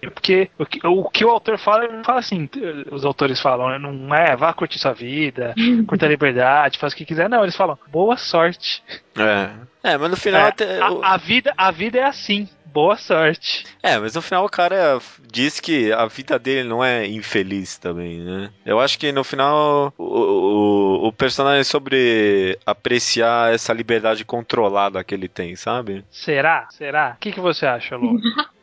[0.07, 2.49] Porque o que, o que o autor fala, ele não fala assim,
[2.91, 3.77] os autores falam, né?
[3.77, 5.53] Não é, vá curtir sua vida,
[5.87, 7.29] curta a liberdade, faz o que quiser.
[7.29, 8.81] Não, eles falam, boa sorte.
[9.17, 9.49] É.
[9.91, 10.79] É, mas no final É, até.
[10.89, 13.65] o- a, a vida, a vida é assim, boa sorte.
[13.81, 14.99] É, mas no final o cara
[15.31, 18.51] diz que a vida dele não é infeliz também, né?
[18.65, 25.15] Eu acho que no final o, o, o personagem sobre apreciar essa liberdade controlada que
[25.15, 26.03] ele tem, sabe?
[26.11, 26.67] Será?
[26.69, 27.13] Será?
[27.15, 28.19] O que, que você acha, Lu?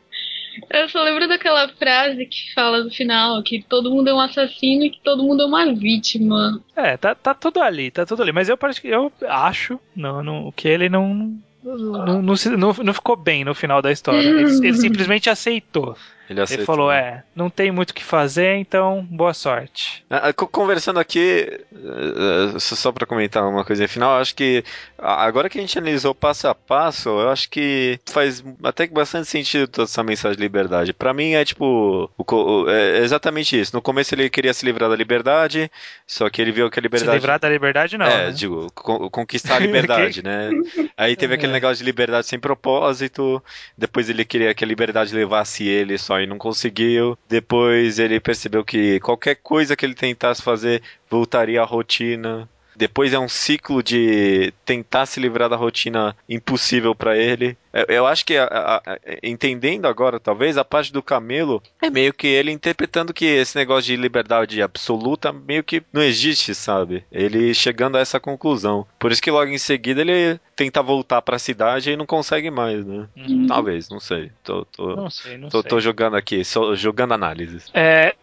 [0.69, 4.83] Eu só lembro daquela frase que fala no final que todo mundo é um assassino
[4.83, 6.61] e que todo mundo é uma vítima.
[6.75, 8.31] É, tá, tá tudo ali, tá tudo ali.
[8.31, 11.37] Mas eu, eu acho não, não, que ele não.
[11.63, 14.19] Não, não, não- não ficou bem no final da história.
[14.19, 15.95] Ele, ele simplesmente aceitou.
[16.29, 16.65] Ele Ele aceitou.
[16.65, 20.03] falou: é, não tem muito o que fazer, então boa sorte.
[20.09, 24.63] Ah, co- Conversando aqui, eh, eh, só pra comentar uma coisa final, acho que
[24.97, 29.27] agora que a gente analisou passo a passo, eu acho que faz até que bastante
[29.29, 30.93] sentido toda essa mensagem de liberdade.
[30.93, 33.75] Pra mim é tipo, o é exatamente isso.
[33.75, 35.71] No começo ele queria se livrar da liberdade,
[36.05, 38.05] só que ele viu que a Se liberdade livrar da liberdade, não.
[38.05, 38.31] é, né?
[38.31, 39.59] digo, con- conquistar a
[40.11, 40.49] liberdade, né?
[40.97, 41.53] Aí teve aquele É.
[41.53, 43.41] negócio de liberdade sem propósito,
[43.77, 47.17] depois ele queria que a liberdade levasse ele só e não conseguiu.
[47.27, 52.47] Depois ele percebeu que qualquer coisa que ele tentasse fazer voltaria à rotina.
[52.75, 57.57] Depois é um ciclo de tentar se livrar da rotina impossível pra ele.
[57.87, 61.89] Eu- Eu acho que, a- a- a- entendendo agora, talvez, a parte do camelo é
[61.89, 67.03] meio que ele interpretando que esse negócio de liberdade absoluta meio que não existe, sabe?
[67.11, 68.85] Ele chegando a essa conclusão.
[68.99, 72.85] Por isso que logo em seguida ele tenta voltar pra cidade e não consegue mais,
[72.85, 73.07] né?
[73.15, 73.47] Uhum.
[73.47, 74.31] Talvez, não sei.
[74.43, 75.69] Tô, tô, Não sei, não tô, sei.
[75.69, 77.69] tô jogando aqui, só jogando análises.
[77.73, 78.15] É,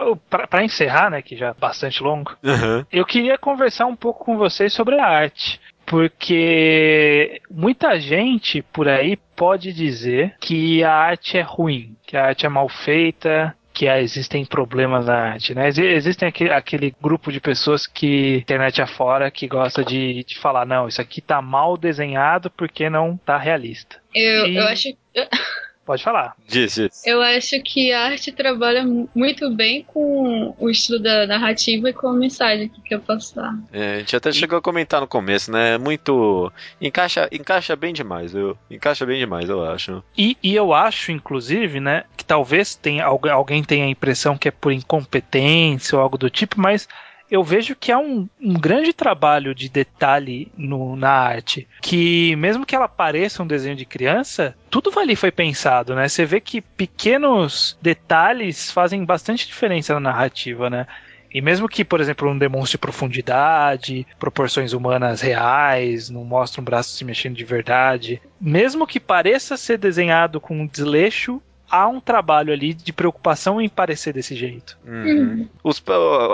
[0.48, 2.84] pra encerrar, né, que já é bastante longo, Uhum.
[2.92, 5.60] eu queria conversar um pouco com vocês sobre a arte.
[5.84, 12.46] Porque muita gente por aí pode dizer que a arte é ruim, que a arte
[12.46, 15.66] é mal feita, que existem problemas na arte, né?
[15.68, 20.64] Exi- Existem aquele, aquele grupo de pessoas que internet afora que gosta de, de falar,
[20.64, 23.96] não, isso aqui tá mal desenhado porque não tá realista.
[24.14, 24.88] Eu, E- eu acho
[25.84, 26.34] Pode falar.
[26.48, 27.06] Diz, diz.
[27.06, 31.92] Eu acho que a arte trabalha mu- muito bem com o estudo da narrativa e
[31.92, 33.54] com a mensagem que quer passar.
[33.70, 35.76] É, a gente até chegou a comentar no começo, né?
[35.76, 36.50] Muito.
[36.80, 38.56] Encaixa, encaixa bem demais, viu?
[38.70, 40.02] Encaixa bem demais, eu acho.
[40.16, 44.48] E, e eu acho, inclusive, né, que talvez tenha, algu- alguém tenha a impressão que
[44.48, 46.88] é por incompetência ou algo do tipo, mas
[47.30, 51.66] eu vejo que há um, um grande trabalho de detalhe no, na arte.
[51.80, 56.08] Que mesmo que ela pareça um desenho de criança, tudo ali foi pensado, né?
[56.08, 60.86] Você vê que pequenos detalhes fazem bastante diferença na narrativa, né?
[61.34, 66.90] E mesmo que, por exemplo, não demonstre profundidade, proporções humanas reais, não mostre um braço
[66.90, 71.42] se mexendo de verdade, mesmo que pareça ser desenhado com um desleixo,
[71.74, 74.78] há um trabalho ali de preocupação em parecer desse jeito.
[74.86, 75.48] Uhum.
[75.62, 75.82] Os,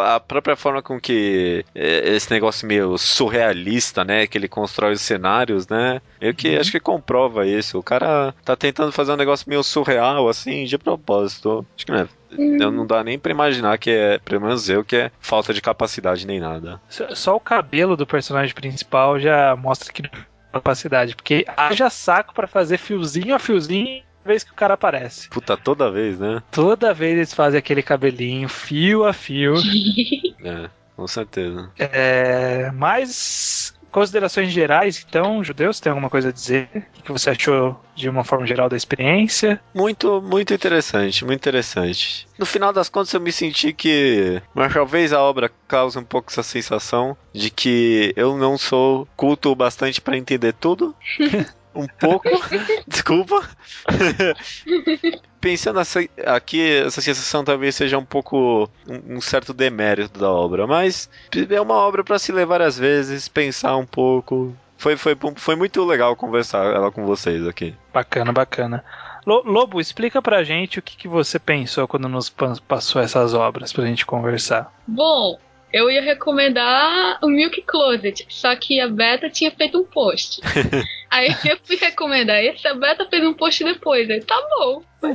[0.04, 5.00] a própria forma com que é, esse negócio meio surrealista, né, que ele constrói os
[5.00, 6.60] cenários, né, eu que uhum.
[6.60, 7.78] acho que comprova isso.
[7.78, 11.64] O cara tá tentando fazer um negócio meio surreal, assim, de propósito.
[11.74, 12.70] Acho que não é uhum.
[12.70, 16.26] não dá nem pra imaginar que é, pelo menos eu, que é falta de capacidade
[16.26, 16.80] nem nada.
[16.88, 20.20] Só o cabelo do personagem principal já mostra que não tem
[20.52, 25.28] capacidade, porque haja saco para fazer fiozinho a fiozinho vez que o cara aparece.
[25.28, 26.42] Puta, toda vez, né?
[26.50, 29.54] Toda vez eles fazem aquele cabelinho fio a fio.
[30.44, 31.70] é, com certeza.
[31.78, 36.68] É, mas considerações gerais, então, judeus, tem alguma coisa a dizer?
[36.98, 39.60] O que você achou de uma forma geral da experiência?
[39.74, 42.26] Muito, muito interessante, muito interessante.
[42.38, 46.30] No final das contas, eu me senti que, mas talvez a obra cause um pouco
[46.30, 50.94] essa sensação de que eu não sou culto bastante para entender tudo.
[51.74, 52.28] um pouco.
[52.86, 53.48] Desculpa.
[55.40, 55.80] Pensando
[56.26, 61.08] aqui, essa sensação talvez seja um pouco um, um certo demérito da obra, mas
[61.48, 64.54] é uma obra para se ler várias vezes, pensar um pouco.
[64.76, 67.74] Foi, foi, foi muito legal conversar ela com vocês aqui.
[67.92, 68.84] Bacana, bacana.
[69.26, 72.34] Lobo, explica pra gente o que, que você pensou quando nos
[72.66, 74.72] passou essas obras pra gente conversar.
[74.86, 75.38] Bom,
[75.72, 80.40] eu ia recomendar o Milk Closet, só que a Beta tinha feito um post.
[81.10, 84.08] Aí eu fui recomendar esse, a Beta fez um post depois.
[84.08, 84.82] Aí tá bom.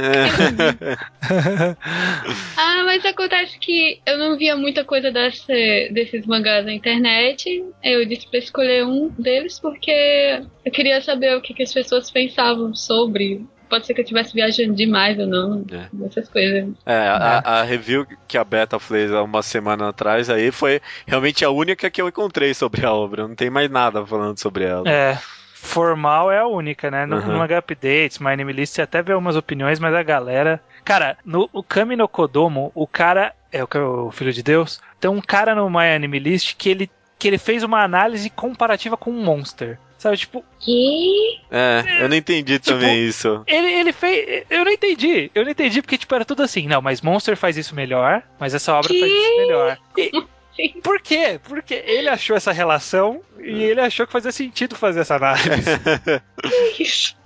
[2.57, 7.63] ah, mas acontece que eu não via muita coisa desse, desses mangás na internet.
[7.83, 12.11] Eu disse pra escolher um deles porque eu queria saber o que, que as pessoas
[12.11, 15.87] pensavam sobre pode ser que eu estivesse viajando demais ou não, é.
[16.05, 16.69] essas coisas.
[16.85, 21.43] É, a, a, review que a Beta fez há uma semana atrás aí foi realmente
[21.43, 23.27] a única que eu encontrei sobre a obra.
[23.27, 24.89] Não tem mais nada falando sobre ela.
[24.89, 25.17] É.
[25.55, 27.05] Formal é a única, né?
[27.07, 27.39] No, uhum.
[27.39, 30.61] no Updates, My Name List, você até vê umas opiniões, mas a galera.
[30.83, 33.33] Cara, no o Kami no Kodomo, o cara.
[33.51, 34.79] É o, o filho de Deus.
[34.99, 38.95] Tem um cara no My Anime List que ele, que ele fez uma análise comparativa
[38.95, 39.79] com um Monster.
[40.05, 40.45] Sabe, tipo.
[40.59, 41.39] Que?
[41.49, 43.41] É, eu não entendi tipo, também isso.
[43.47, 44.45] Ele, ele fez.
[44.51, 45.31] Eu não entendi.
[45.33, 46.67] Eu não entendi porque, tipo, era tudo assim.
[46.67, 48.99] Não, mas Monster faz isso melhor, mas essa obra que?
[48.99, 49.79] faz isso melhor.
[49.97, 50.11] E,
[50.83, 51.39] por quê?
[51.43, 55.49] Porque ele achou essa relação e ele achou que fazia sentido fazer essa análise.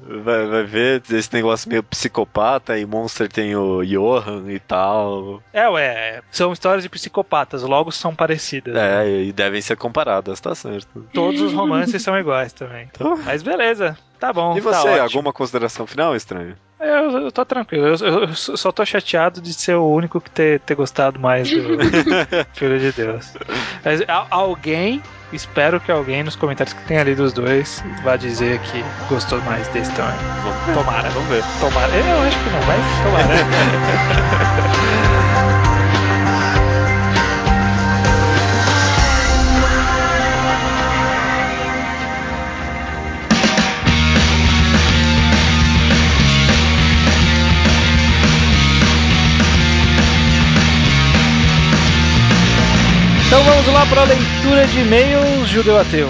[0.02, 5.44] Vai, vai ver esse negócio meio psicopata e Monster tem o Johan e tal.
[5.54, 8.76] É, ué, são histórias de psicopatas, logo são parecidas.
[8.76, 9.22] É, né?
[9.24, 11.08] e devem ser comparadas, tá certo.
[11.14, 12.90] Todos os romances são iguais também.
[12.92, 13.18] Então...
[13.18, 14.58] Mas beleza, tá bom.
[14.58, 16.56] E você, tá alguma consideração final, estranho?
[16.80, 17.88] Eu, eu tô tranquilo.
[17.88, 21.78] Eu, eu, só tô chateado de ser o único que ter, ter gostado mais do
[22.54, 23.34] Filho de Deus.
[23.84, 25.02] Mas alguém,
[25.34, 29.68] espero que alguém nos comentários que tenha lido os dois vá dizer que gostou mais
[29.70, 30.16] desse também.
[30.74, 31.10] Tomara.
[31.10, 31.44] Vamos ver.
[31.60, 31.94] Tomara.
[31.96, 35.00] Eu acho que não, mas tomara.
[53.90, 56.08] para a leitura de e-mails, Judeu Ateu.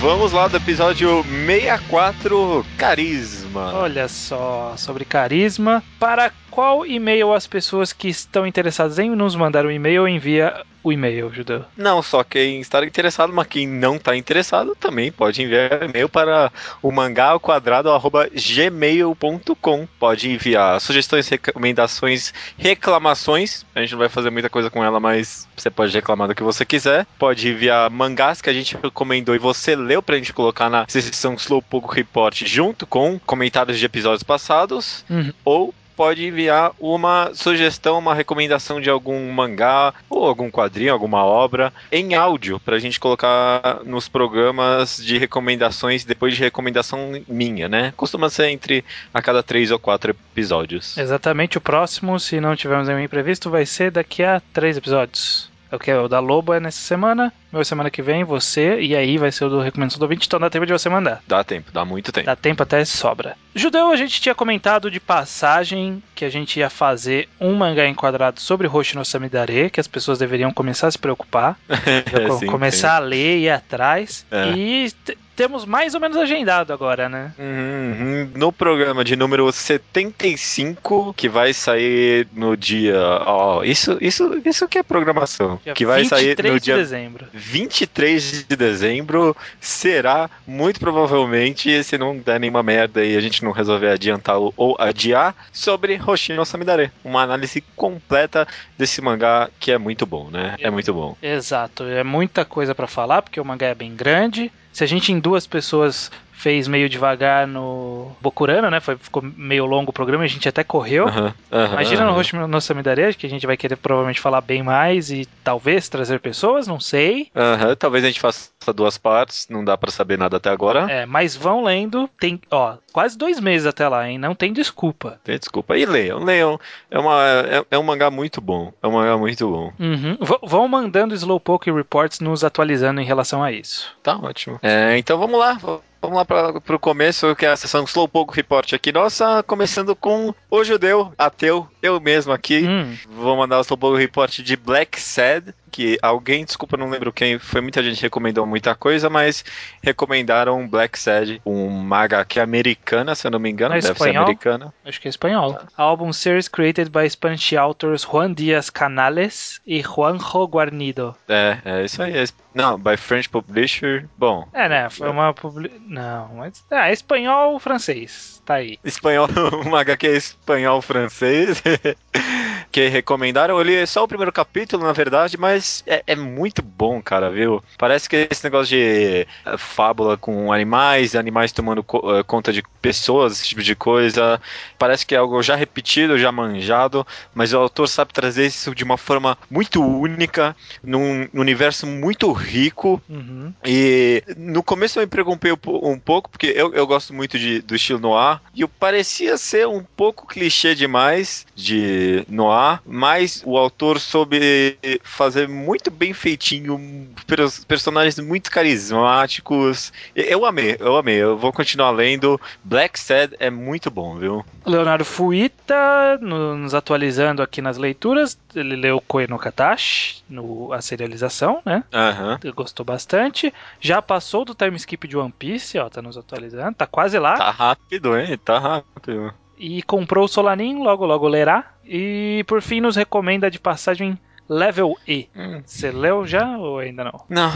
[0.00, 3.49] Vamos lá do episódio 64, Carisma.
[3.54, 5.82] Olha só, sobre carisma.
[5.98, 10.90] Para qual e-mail as pessoas que estão interessadas em nos mandar um e-mail envia o
[10.92, 11.64] e-mail, Judeu?
[11.76, 16.50] Não, só quem está interessado, mas quem não está interessado também pode enviar e-mail para
[16.82, 19.86] o mangaquadrado@gmail.com.
[19.98, 23.66] Pode enviar sugestões, recomendações, reclamações.
[23.74, 26.42] A gente não vai fazer muita coisa com ela, mas você pode reclamar do que
[26.42, 27.06] você quiser.
[27.18, 30.86] Pode enviar mangás que a gente recomendou e você leu para a gente colocar na
[30.88, 35.02] sessão Slowpoke Report junto com comentários de episódios passados.
[35.08, 35.32] Uhum.
[35.42, 41.72] Ou pode enviar uma sugestão, uma recomendação de algum mangá ou algum quadrinho, alguma obra
[41.92, 47.92] em áudio para a gente colocar nos programas de recomendações depois de recomendação minha, né?
[47.96, 50.96] Costuma ser entre a cada três ou quatro episódios.
[50.96, 55.49] Exatamente, o próximo, se não tivermos nenhum imprevisto, vai ser daqui a três episódios.
[55.72, 59.18] O que o da Lobo é nessa semana, meu semana que vem, você, e aí
[59.18, 61.22] vai ser o do Recomendação do Ouvinte, então dá tempo de você mandar.
[61.26, 62.26] Dá tempo, dá muito tempo.
[62.26, 63.36] Dá tempo até sobra.
[63.54, 68.40] Judeu, a gente tinha comentado de passagem que a gente ia fazer um mangá enquadrado
[68.40, 72.96] sobre Roshi no Samidare, que as pessoas deveriam começar a se preocupar, É, sim, começar
[72.96, 74.24] a ler e ir atrás.
[74.30, 74.50] É.
[74.52, 74.92] E
[75.40, 77.32] temos mais ou menos agendado agora, né?
[77.38, 78.30] Uhum.
[78.34, 82.98] No programa de número 75, que vai sair no dia.
[83.24, 85.58] Ó, isso, isso, isso que é programação.
[85.64, 87.26] Dia que vai sair 23 no de dia dezembro.
[87.32, 89.34] 23 de dezembro.
[89.58, 94.76] Será, muito provavelmente, se não der nenhuma merda e a gente não resolver adiantar ou-
[94.78, 96.90] adiar, sobre Hoshino Samidare.
[97.02, 100.56] Uma análise completa desse mangá que é muito bom, né?
[100.60, 101.16] É muito bom.
[101.22, 104.52] Exato, é muita coisa pra falar, porque o mangá é bem grande.
[104.72, 106.10] Se a gente em duas pessoas
[106.40, 108.80] fez meio devagar no Bokurano, né?
[108.80, 111.06] Foi, ficou meio longo o programa, a gente até correu.
[111.06, 112.16] Aham, aham, Imagina no aham.
[112.16, 116.18] Roshi no Samidare, que a gente vai querer provavelmente falar bem mais e talvez trazer
[116.18, 117.30] pessoas, não sei.
[117.78, 120.90] Talvez a gente faça duas partes, não dá pra saber nada até agora.
[120.90, 124.18] É, mas vão lendo, tem, ó, quase dois meses até lá, hein?
[124.18, 125.20] Não tem desculpa.
[125.24, 125.76] Tem Desculpa.
[125.76, 126.58] E leiam, leiam.
[126.90, 128.72] É, uma, é, é um mangá muito bom.
[128.82, 129.72] É um mangá muito bom.
[129.78, 130.16] Uhum.
[130.42, 133.94] Vão mandando Slowpoke Reports nos atualizando em relação a isso.
[134.02, 134.58] Tá ótimo.
[134.62, 135.58] É, então vamos lá.
[136.02, 138.90] Vamos lá para o começo, que é a sessão Slowpoke Report aqui.
[138.90, 142.66] Nossa, começando com o judeu, ateu, eu mesmo aqui.
[142.66, 147.38] Hum, Vou mandar o Slowpoke Report de Black Sad, que alguém, desculpa, não lembro quem,
[147.38, 149.44] foi muita gente que recomendou muita coisa, mas
[149.82, 153.92] recomendaram Black Sad, um maga que é americana, se eu não me engano, É deve
[153.92, 154.12] espanhol?
[154.14, 154.74] ser americana.
[154.84, 155.58] acho que é espanhol.
[155.76, 161.14] Album series created by Spanish authors Juan Diaz Canales e Juanjo Guarnido.
[161.28, 162.16] É, é isso aí.
[162.16, 164.06] é Não, by French Publisher.
[164.18, 164.90] Bom, É, né?
[164.90, 165.70] Foi uma publi...
[165.86, 166.64] Não, mas.
[166.70, 168.39] Ah, é espanhol francês.
[168.50, 168.80] Tá aí.
[168.84, 169.28] espanhol,
[169.64, 171.62] um HQ espanhol-francês.
[172.72, 173.56] que recomendaram.
[173.58, 177.62] Eu li só o primeiro capítulo, na verdade, mas é, é muito bom, cara, viu?
[177.78, 182.62] Parece que esse negócio de eh, fábula com animais, animais tomando co- eh, conta de
[182.80, 184.40] pessoas, esse tipo de coisa,
[184.78, 188.84] parece que é algo já repetido, já manjado, mas o autor sabe trazer isso de
[188.84, 193.02] uma forma muito única, num universo muito rico.
[193.08, 193.52] Uhum.
[193.64, 197.38] E no começo eu me preocupei um po- um pouco, porque eu, eu gosto muito
[197.38, 203.56] de, do estilo noir, e parecia ser um pouco clichê demais de noir, mas o
[203.56, 209.92] autor soube fazer muito bem feitinho, pers- personagens muito carismáticos.
[210.14, 212.40] Eu amei, eu amei, eu vou continuar lendo.
[212.64, 214.44] Black Sad é muito bom, viu?
[214.66, 220.80] Leonardo Fuita, no- nos atualizando aqui nas leituras, ele leu Koe no Katashi, no, a
[220.82, 221.84] serialização, né?
[221.92, 222.38] Aham.
[222.54, 223.52] Gostou bastante.
[223.80, 227.36] Já passou do time skip de One Piece, ó, tá nos atualizando, tá quase lá.
[227.36, 228.19] Tá rápido, hein?
[228.44, 229.32] Tá rápido.
[229.58, 231.72] E comprou o Solanin, logo logo lerá.
[231.84, 234.18] E por fim nos recomenda de passagem
[234.48, 235.28] Level E.
[235.36, 237.24] Hum, Você leu já ou ainda não?
[237.28, 237.52] Não,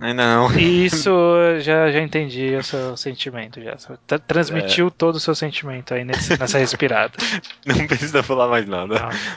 [0.00, 0.52] ainda não.
[0.58, 1.10] Isso,
[1.60, 3.60] já, já entendi o seu sentimento.
[3.60, 3.76] já.
[4.06, 4.90] Tra- transmitiu É.
[4.90, 7.12] todo o seu sentimento aí nesse- nessa respirada.
[7.66, 8.94] Não precisa falar mais nada.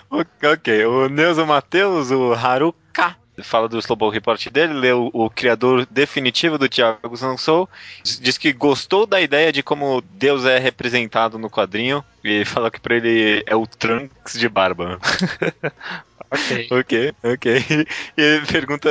[0.10, 0.20] Não.
[0.20, 0.86] Ok, ok.
[0.86, 6.70] o Neuza Matheus, o Haruka, fala do Slowpoke Report dele, leu o criador definitivo do
[6.70, 7.70] Thiago Sansou,
[8.04, 12.80] diz que gostou da ideia de como Deus é representado no quadrinho, e fala que
[12.80, 15.00] pra ele é o Trunks de barba.
[16.34, 16.68] Ok.
[16.72, 17.88] ok, ok.
[18.18, 18.90] E ele pergunta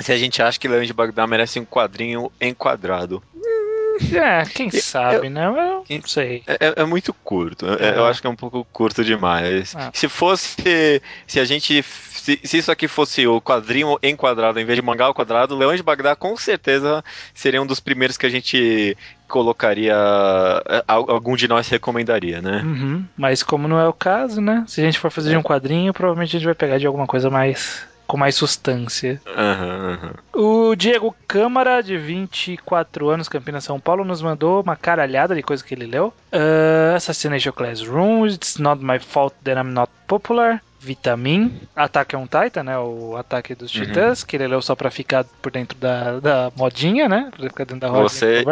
[0.00, 3.22] se a gente acha que Leão de Bagdá merece um quadrinho enquadrado.
[4.14, 5.46] É, quem sabe, né?
[5.46, 6.42] Eu não sei.
[6.46, 7.66] É, é- é muito curto.
[7.66, 7.96] É- É.
[7.98, 9.74] Eu acho que é um pouco curto demais.
[9.76, 9.90] Ah.
[9.92, 11.02] Se fosse.
[11.26, 11.82] Se a gente.
[11.82, 15.74] Se, se isso aqui fosse o quadrinho enquadrado em vez de mangá ao quadrado, Leão
[15.74, 18.96] de Bagdá com certeza seria um dos primeiros que a gente
[19.26, 19.94] colocaria.
[20.68, 22.60] é, al- Algum de nós recomendaria, né?
[22.64, 23.04] Uhum.
[23.16, 24.64] Mas como não é o caso, né?
[24.66, 27.06] Se a gente for fazer de um quadrinho, provavelmente a gente vai pegar de alguma
[27.06, 27.86] coisa mais.
[28.08, 29.20] Com mais substância.
[29.36, 30.14] Aham, aham.
[30.34, 35.62] O Diego Câmara, de 24 anos, Campinas, São Paulo, nos mandou uma caralhada de coisa
[35.62, 36.12] que ele leu.
[36.32, 40.60] Uh, Assassination Classroom, It's Not My Fault That I'm Not Popular.
[40.80, 42.78] Vitamin, Ataque on Titan, né?
[42.78, 43.82] O Ataque dos Uhum.
[43.82, 47.30] Titãs, que ele leu só pra ficar por dentro da, da modinha, né?
[47.36, 48.44] Pra ficar dentro da roda Você-.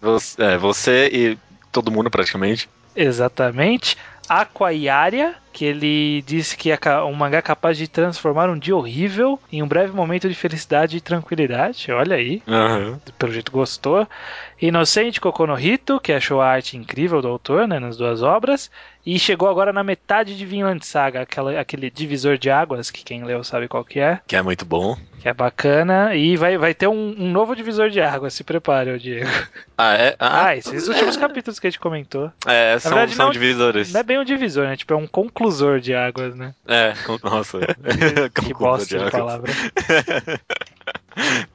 [0.00, 1.38] Você, é, você e
[1.70, 2.68] todo mundo praticamente.
[2.96, 3.96] Exatamente.
[4.28, 9.60] Aquaiaria, que ele disse que é um mangá capaz de transformar um dia horrível em
[9.60, 11.90] um breve momento de felicidade e tranquilidade.
[11.90, 13.00] Olha aí, Aham.
[13.18, 14.06] pelo jeito gostou.
[14.60, 18.70] Inocente Kokonohito, que achou a arte incrível do autor, né, nas duas obras.
[19.06, 23.24] E chegou agora na metade de Vinland Saga, aquela, aquele divisor de águas, que quem
[23.24, 24.96] leu sabe qual que é, Que é muito bom.
[25.20, 26.14] que é bacana.
[26.14, 29.26] E vai, vai ter um, um novo divisor de águas, se prepare, ô Diego.
[29.78, 30.16] Ah, é?
[30.18, 32.30] Ah, Ah, esses últimos capítulos que a gente comentou.
[32.46, 33.92] é, são, verdade, são não- divisores.
[33.92, 34.76] Não é bem um divisor, né?
[34.76, 36.54] Tipo, é um conclusivo confusor de águas, né?
[36.66, 37.58] É, nossa.
[38.44, 39.52] que bosta de, de palavra.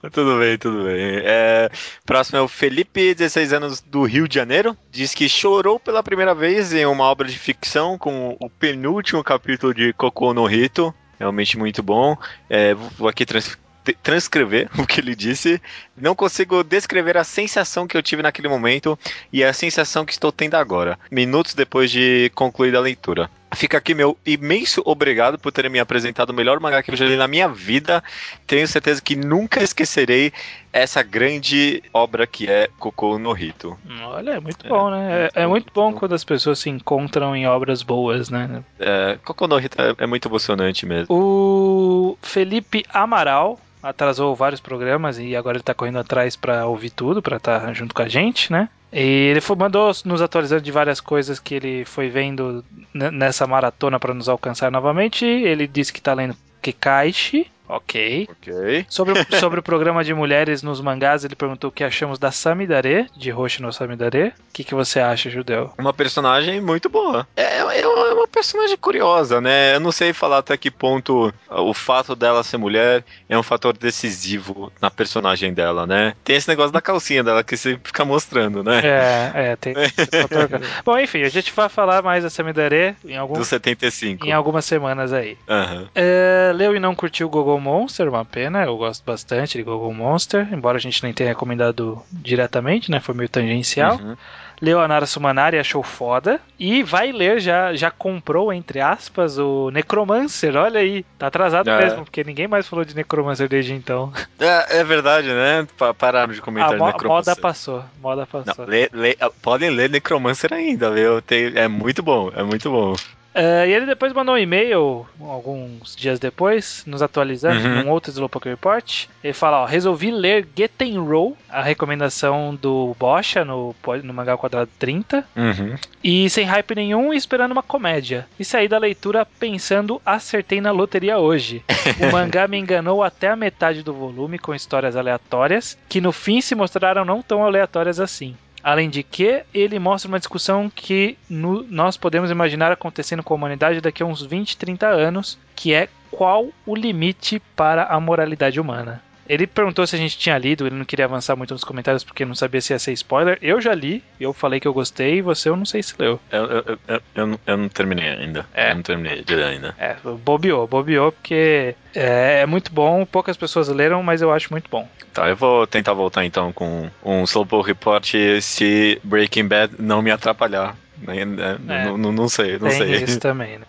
[0.12, 1.22] tudo bem, tudo bem.
[1.24, 1.70] É,
[2.06, 4.76] próximo é o Felipe, 16 anos do Rio de Janeiro.
[4.92, 9.74] Diz que chorou pela primeira vez em uma obra de ficção com o penúltimo capítulo
[9.74, 10.94] de Cocô no Rito.
[11.20, 12.18] Realmente muito bom.
[12.50, 13.58] É, vou aqui trans
[14.02, 15.62] transcrever o que ele disse.
[15.98, 18.98] Não consigo descrever a sensação que eu tive naquele momento
[19.32, 23.30] e a sensação que estou tendo agora, minutos depois de concluir a leitura.
[23.56, 27.06] Fica aqui meu imenso obrigado por terem me apresentado o melhor mangá que eu já
[27.06, 28.04] li na minha vida.
[28.48, 30.32] Tenho certeza que nunca esquecerei
[30.72, 33.78] essa grande obra que é Cocô no Rito.
[34.04, 35.30] Olha, é muito bom, né?
[35.36, 38.64] É, é muito bom quando as pessoas se encontram em obras boas, né?
[38.80, 41.14] É, Cocô no Rito é, é muito emocionante mesmo.
[41.14, 47.22] O Felipe Amaral atrasou vários programas e agora ele tá correndo atrás para ouvir tudo,
[47.22, 48.70] para estar tá junto com a gente, né?
[48.94, 52.64] E ele foi, mandou nos atualizando de várias coisas que ele foi vendo
[52.94, 55.26] nessa maratona para nos alcançar novamente.
[55.26, 58.28] Ele disse que tá lendo Kekaishi, Ok.
[58.30, 58.86] Ok.
[58.90, 63.08] Sobre, sobre o programa de mulheres nos mangás, ele perguntou o que achamos da Samidare,
[63.16, 64.34] de Roshi no Samidare.
[64.50, 65.72] O que, que você acha, Judeu?
[65.78, 67.28] Uma personagem muito boa.
[67.36, 69.76] É, é, é uma personagem curiosa, né?
[69.76, 73.76] Eu não sei falar até que ponto o fato dela ser mulher é um fator
[73.76, 76.14] decisivo na personagem dela, né?
[76.24, 78.82] Tem esse negócio da calcinha dela que você fica mostrando, né?
[78.84, 80.62] É, é, tem fator.
[80.86, 83.34] Bom, enfim, a gente vai falar mais da Samidare em algum...
[83.34, 84.26] Do 75.
[84.26, 85.38] Em algumas semanas aí.
[85.48, 85.88] Uhum.
[85.96, 89.94] É, leu e não curtiu o Google Monster, uma pena, eu gosto bastante de Google
[89.94, 93.00] Monster, embora a gente nem tenha recomendado diretamente, né?
[93.00, 93.98] Foi meio tangencial.
[93.98, 94.16] Uhum.
[94.62, 96.40] Leu a Nara Sumanari, achou foda.
[96.58, 100.56] E vai ler, já, já comprou, entre aspas, o Necromancer.
[100.56, 101.78] Olha aí, tá atrasado é.
[101.78, 104.12] mesmo, porque ninguém mais falou de Necromancer desde então.
[104.40, 105.68] É, é verdade, né?
[105.98, 107.32] Pararam de comentar a mo Necromancer.
[107.32, 108.66] moda passou, moda passou.
[108.66, 111.22] Não, lê, lê, podem ler Necromancer ainda, viu?
[111.22, 112.96] Tem, é muito bom, é muito bom.
[113.36, 117.84] Uh, e ele depois mandou um e-mail, alguns dias depois, nos atualizando, uhum.
[117.84, 119.08] num outro Slowpoke Report.
[119.24, 124.70] Ele fala, ó, resolvi ler Get Roll, a recomendação do Bocha no, no Mangá Quadrado
[124.78, 125.26] 30.
[125.36, 125.76] Uhum.
[126.04, 128.28] E sem hype nenhum, esperando uma comédia.
[128.40, 131.64] E saí da leitura pensando, acertei na loteria hoje.
[132.00, 136.42] o mangá me enganou até a metade do volume com histórias aleatórias, que no fim
[136.42, 138.36] se mostraram não tão aleatórias assim.
[138.64, 143.38] Além de que, ele mostra uma discussão que no, nós podemos imaginar acontecendo com a
[143.38, 148.62] humanidade daqui a uns 20, 30 anos, que é qual o limite para a moralidade
[148.62, 149.04] humana.
[149.28, 152.26] Ele perguntou se a gente tinha lido, ele não queria avançar muito nos comentários porque
[152.26, 153.38] não sabia se ia ser spoiler.
[153.42, 156.20] Eu já li, eu falei que eu gostei, você eu não sei se leu.
[156.32, 158.46] Eu, eu, eu, eu, eu não terminei ainda.
[158.54, 158.72] É.
[158.72, 159.76] Eu não terminei de ler ainda.
[159.78, 164.70] É, bobeou, bobeou porque é, é, muito bom, poucas pessoas leram, mas eu acho muito
[164.70, 164.88] bom.
[165.14, 170.12] Tá, eu vou tentar voltar então com um Slowpoke Report se Breaking Bad não me
[170.12, 170.76] atrapalhar.
[171.02, 173.04] Né, né, é, não, não, sei, não tem sei.
[173.04, 173.66] isso também, né?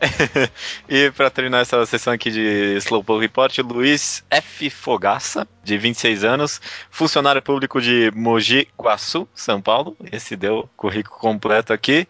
[0.88, 4.70] e para terminar essa sessão aqui de Slowpoke Report, Luiz F.
[4.70, 6.60] Fogaça, de 26 anos,
[6.90, 9.96] funcionário público de Mogi Guaçu, São Paulo.
[10.10, 12.06] Esse deu o currículo completo aqui.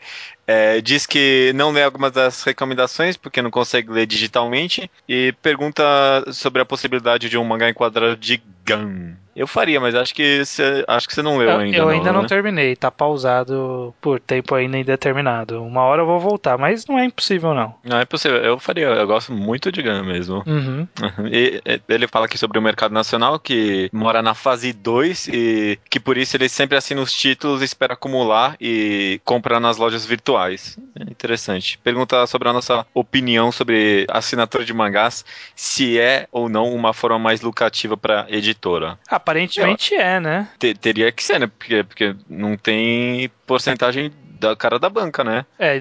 [0.47, 5.83] É, diz que não lê algumas das recomendações porque não consegue ler digitalmente e pergunta
[6.33, 9.15] sobre a possibilidade de um mangá enquadrado de Gun.
[9.35, 11.76] Eu faria, mas acho que você acho que você não leu eu, ainda.
[11.76, 12.18] Eu não, ainda né?
[12.18, 15.62] não terminei, tá pausado por tempo ainda indeterminado.
[15.62, 17.74] Uma hora eu vou voltar, mas não é impossível não.
[17.85, 20.43] Não é possível, eu faria, eu gosto muito de Gun mesmo.
[20.47, 20.87] Uhum.
[21.30, 25.99] E, ele fala aqui sobre o mercado nacional que mora na fase 2 e que
[25.99, 30.78] por isso ele sempre assina os títulos, espera acumular e compra nas lojas virtuais.
[30.99, 31.78] É interessante.
[31.78, 35.24] Pergunta sobre a nossa opinião sobre assinatura de mangás,
[35.55, 38.99] se é ou não uma forma mais lucrativa para editora.
[39.25, 40.49] Aparentemente é, né?
[40.75, 41.47] teria que ser, né?
[41.47, 45.47] Porque, porque não tem porcentagem da cara da banca, né?
[45.59, 45.81] É,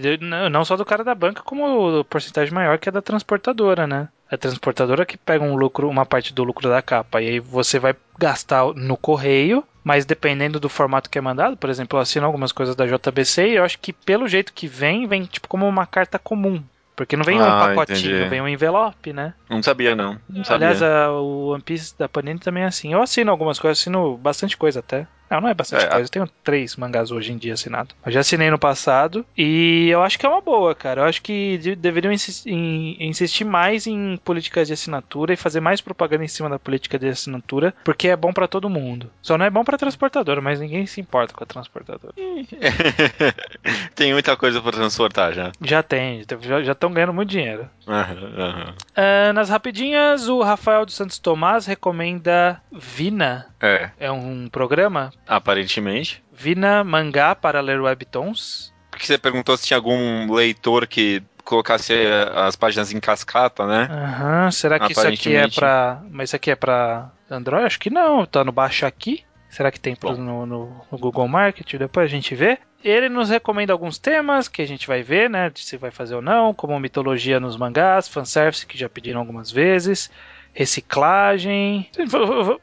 [0.49, 4.07] não só do cara da banca, como porcentagem maior que é da transportadora, né?
[4.31, 7.77] A transportadora que pega um lucro, uma parte do lucro da capa, e aí você
[7.77, 12.25] vai gastar no correio, mas dependendo do formato que é mandado, por exemplo, eu assino
[12.25, 15.67] algumas coisas da JBC e eu acho que pelo jeito que vem, vem tipo como
[15.67, 16.63] uma carta comum.
[16.95, 18.29] Porque não vem ah, um pacotinho, entendi.
[18.29, 19.33] vem um envelope, né?
[19.49, 20.19] Não sabia, não.
[20.29, 20.67] não sabia.
[20.67, 22.93] Aliás, a, o One Piece da Panini também é assim.
[22.93, 25.07] Eu assino algumas coisas, assino bastante coisa até.
[25.33, 26.05] Não, não é bastante é, coisa.
[26.05, 27.95] Eu tenho três mangás hoje em dia assinados.
[28.05, 31.01] Eu já assinei no passado e eu acho que é uma boa, cara.
[31.01, 32.51] Eu acho que de, deveriam insistir,
[32.99, 37.07] insistir mais em políticas de assinatura e fazer mais propaganda em cima da política de
[37.07, 39.09] assinatura, porque é bom para todo mundo.
[39.21, 42.13] Só não é bom para transportadora, mas ninguém se importa com a transportadora.
[43.95, 45.51] tem muita coisa para transportar já.
[45.61, 46.23] Já tem,
[46.63, 47.69] já estão ganhando muito dinheiro.
[47.87, 48.73] Uhum, uhum.
[48.97, 53.47] Uh, nas rapidinhas, o Rafael dos Santos Tomás recomenda Vina.
[53.61, 53.89] É.
[53.97, 56.21] É um programa Aparentemente.
[56.33, 58.73] Vina mangá para ler webtoons.
[58.91, 63.87] Porque você perguntou se tinha algum leitor que colocasse eh, as páginas em cascata, né?
[63.89, 66.01] Aham, será que isso aqui é pra.
[66.09, 67.65] Mas isso aqui é pra Android?
[67.65, 69.23] Acho que não, tá no baixo aqui.
[69.53, 70.13] Será que tem Bom.
[70.15, 71.75] no, no- no Google Market?
[71.77, 72.57] Depois a gente vê.
[72.83, 75.51] Ele nos recomenda alguns temas que a gente vai ver, né?
[75.51, 79.51] De se vai fazer ou não, como mitologia nos mangás, fanservice, que já pediram algumas
[79.51, 80.09] vezes,
[80.53, 81.89] reciclagem.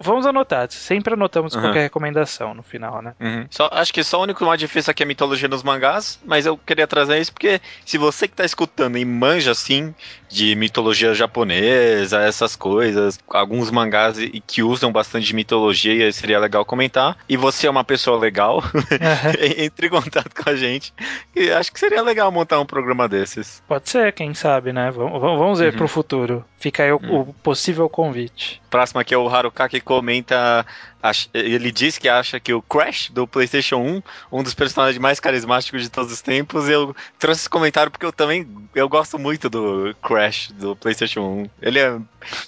[0.00, 1.62] Vamos anotar, sempre anotamos Aham.
[1.64, 3.14] qualquer recomendação no final, né?
[3.20, 3.46] Uhum.
[3.50, 6.56] Só, acho que só o único mais difícil aqui é mitologia nos mangás, mas eu
[6.56, 9.94] queria trazer isso porque se você que tá escutando e manja assim
[10.28, 14.16] de mitologia japonesa, essas coisas, alguns mangás
[14.46, 17.16] que usam bastante de mitologia, seria legal comentar.
[17.28, 18.62] E você é uma pessoa legal,
[19.56, 20.92] entre em contato com a gente.
[21.34, 23.62] E acho que seria legal montar um programa desses.
[23.66, 24.90] Pode ser, quem sabe, né?
[24.90, 25.78] Vamos, vamos ver Uhum.
[25.78, 26.44] pro futuro.
[26.60, 27.20] Fica aí o, Uhum.
[27.20, 28.60] o possível convite.
[28.68, 30.64] Próximo aqui é o Haruka que comenta.
[31.32, 35.82] Ele diz que acha que o Crash do PlayStation 1, um dos personagens mais carismáticos
[35.82, 36.68] de todos os tempos.
[36.68, 41.50] Eu trouxe esse comentário porque eu também eu gosto muito do Crash do PlayStation 1.
[41.62, 41.96] Ele é,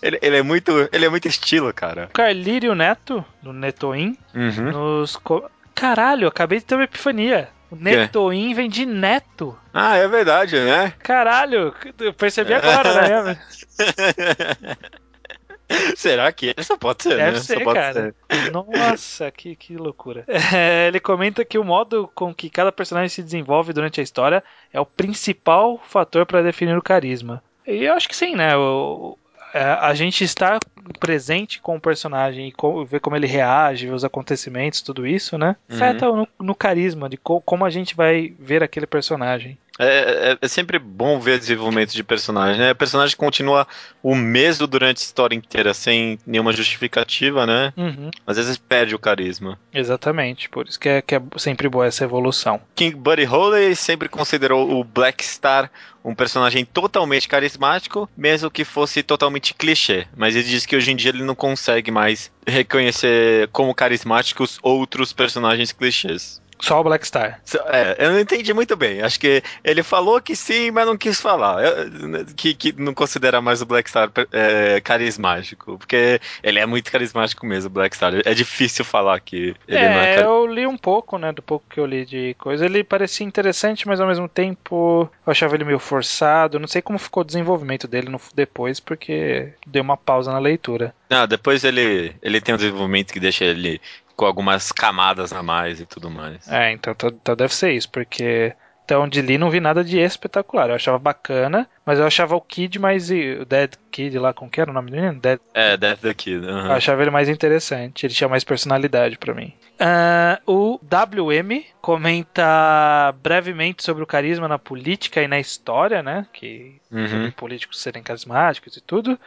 [0.02, 2.10] ele, ele é muito, ele é muito estilo, cara.
[2.12, 4.70] Carlírio Neto, do Netoin, Uhum.
[4.72, 5.16] nos.
[5.16, 7.48] co- Caralho, acabei de ter uma epifania.
[7.70, 9.58] O Netoin vem de neto.
[9.72, 10.92] Ah, é verdade, né?
[10.98, 13.38] Caralho, eu percebi agora, né?
[15.96, 17.16] Será que essa pode ser?
[17.16, 17.40] Deve né?
[17.40, 18.14] Ser, pode cara.
[18.52, 20.24] Nossa, que, que loucura.
[20.54, 24.44] É, ele comenta que o modo com que cada personagem se desenvolve durante a história
[24.72, 27.42] é o principal fator para definir o carisma.
[27.66, 28.56] E eu acho que sim, né?
[28.56, 29.16] O-
[29.54, 30.58] é, a gente estar
[30.98, 35.36] presente com o personagem e co- ver como ele reage, ver os acontecimentos, tudo isso,
[35.36, 35.56] né?
[35.68, 35.76] Uhum.
[35.76, 39.58] Afeta no, no carisma, de co- como a gente vai ver aquele personagem.
[39.84, 42.72] É, é- é sempre bom ver desenvolvimento de personagem, né?
[42.72, 43.66] O personagem continua
[44.02, 47.72] o mesmo durante a história inteira, sem nenhuma justificativa, né?
[47.76, 49.58] Uhum, Às vezes perde o carisma.
[49.72, 52.60] exatamente, por isso que é, que é sempre boa essa evolução.
[52.74, 55.70] King Buddy Holly sempre considerou o Black Star
[56.04, 60.06] um personagem totalmente carismático, mesmo que fosse totalmente clichê.
[60.16, 65.12] Mas ele diz que hoje em dia ele não consegue mais reconhecer como carismáticos outros
[65.12, 66.40] personagens clichês.
[66.62, 67.40] Só o Black Star.
[67.66, 69.02] É, eu não entendi muito bem.
[69.02, 71.60] Acho que ele falou que sim, mas não quis falar.
[71.64, 75.76] Eu- que, que não considera mais o Black Star é, carismático.
[75.76, 78.12] Porque ele é muito carismático mesmo, o Black Star.
[78.24, 80.30] É difícil falar que ele não é é, carismático.
[80.30, 82.64] eu li um pouco, né, do pouco que eu li de coisa.
[82.64, 86.60] Ele parecia interessante, mas ao mesmo tempo eu achava ele meio forçado.
[86.60, 90.94] Não sei como ficou o desenvolvimento dele no, depois, porque deu uma pausa na leitura.
[91.10, 93.80] Ah, depois ele, ele tem um desenvolvimento que deixa ele
[94.24, 96.46] algumas camadas a mais e tudo mais.
[96.48, 98.54] É, então, então, deve ser isso, porque
[98.84, 100.68] até onde li não vi nada de espetacular.
[100.68, 103.10] Eu achava bacana, mas eu achava o Kid mais.
[103.10, 105.20] O Dead Kid lá, como que era o nome do menino?
[105.20, 106.44] Dead É, Death the Kid.
[106.46, 106.68] aham.
[106.70, 109.52] Eu achava ele mais interessante, ele tinha mais personalidade pra mim.
[109.78, 116.26] Ah, o WM comenta brevemente sobre o carisma na política e na história, né?
[116.32, 117.30] Que Uhum.
[117.32, 119.18] políticos serem carismáticos e tudo.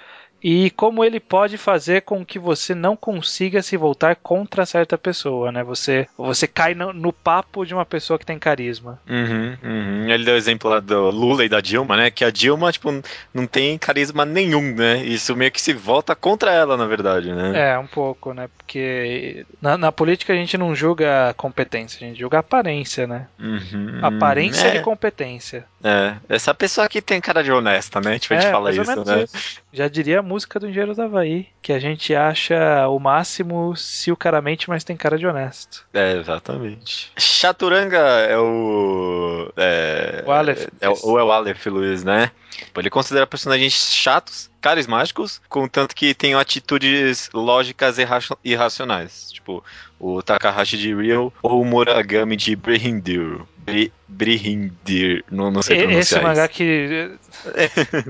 [0.47, 5.51] E como ele pode fazer com que você não consiga se voltar contra certa pessoa,
[5.51, 5.63] né?
[5.63, 8.99] Você, você cai no, no papo de uma pessoa que tem carisma.
[9.09, 10.07] Uhum, uhum.
[10.07, 12.11] Ele deu o exemplo lá do Lula e da Dilma, né?
[12.11, 12.91] Que a Dilma, tipo,
[13.33, 15.03] não tem carisma nenhum, né?
[15.03, 17.71] Isso meio que se volta contra ela, na verdade, né?
[17.71, 18.47] É, um pouco, né?
[18.55, 23.25] Porque na, na política a gente não julga competência, a gente julga aparência, né?
[23.39, 23.99] Uhum.
[24.03, 25.65] Aparência é, de competência.
[25.83, 26.13] é.
[26.29, 28.19] Essa pessoa aqui tem cara de honesta, né?
[28.19, 29.23] Tipo, a gente É, fala isso, né?
[29.23, 29.59] isso.
[29.73, 34.11] Já diria a música do Engenheiro da Havaí, que a gente acha o máximo se
[34.11, 35.85] o cara mente, mas tem cara de honesto.
[35.93, 37.09] É, exatamente.
[37.17, 39.49] Chaturanga é o.
[39.55, 40.67] É, O Aleph.
[40.81, 42.31] É, o- ou é o Aleph Luiz, né?
[42.77, 49.31] Ele considera personagens chatos, carismáticos, contanto que tenham atitudes lógicas e irra- irracionais.
[49.31, 49.63] Tipo,
[49.99, 53.39] o Takahashi de Real ou o Muragami de Brihindir.
[53.65, 56.23] Bri, Brihindir, não, não sei pronunciar Esse isso.
[56.23, 57.11] mangá que.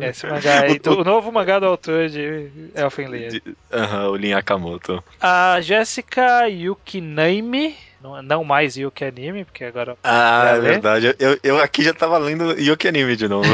[0.01, 3.41] Esse mangá aí, o novo mangá do autor de Elfen Lied.
[3.71, 5.01] Aham, o Lin Akamoto.
[5.21, 11.15] A Jéssica Yukinaime, não, não mais Yuki Anime, porque agora Ah, é verdade.
[11.17, 13.47] Eu, eu aqui já tava lendo Yoki Anime de novo.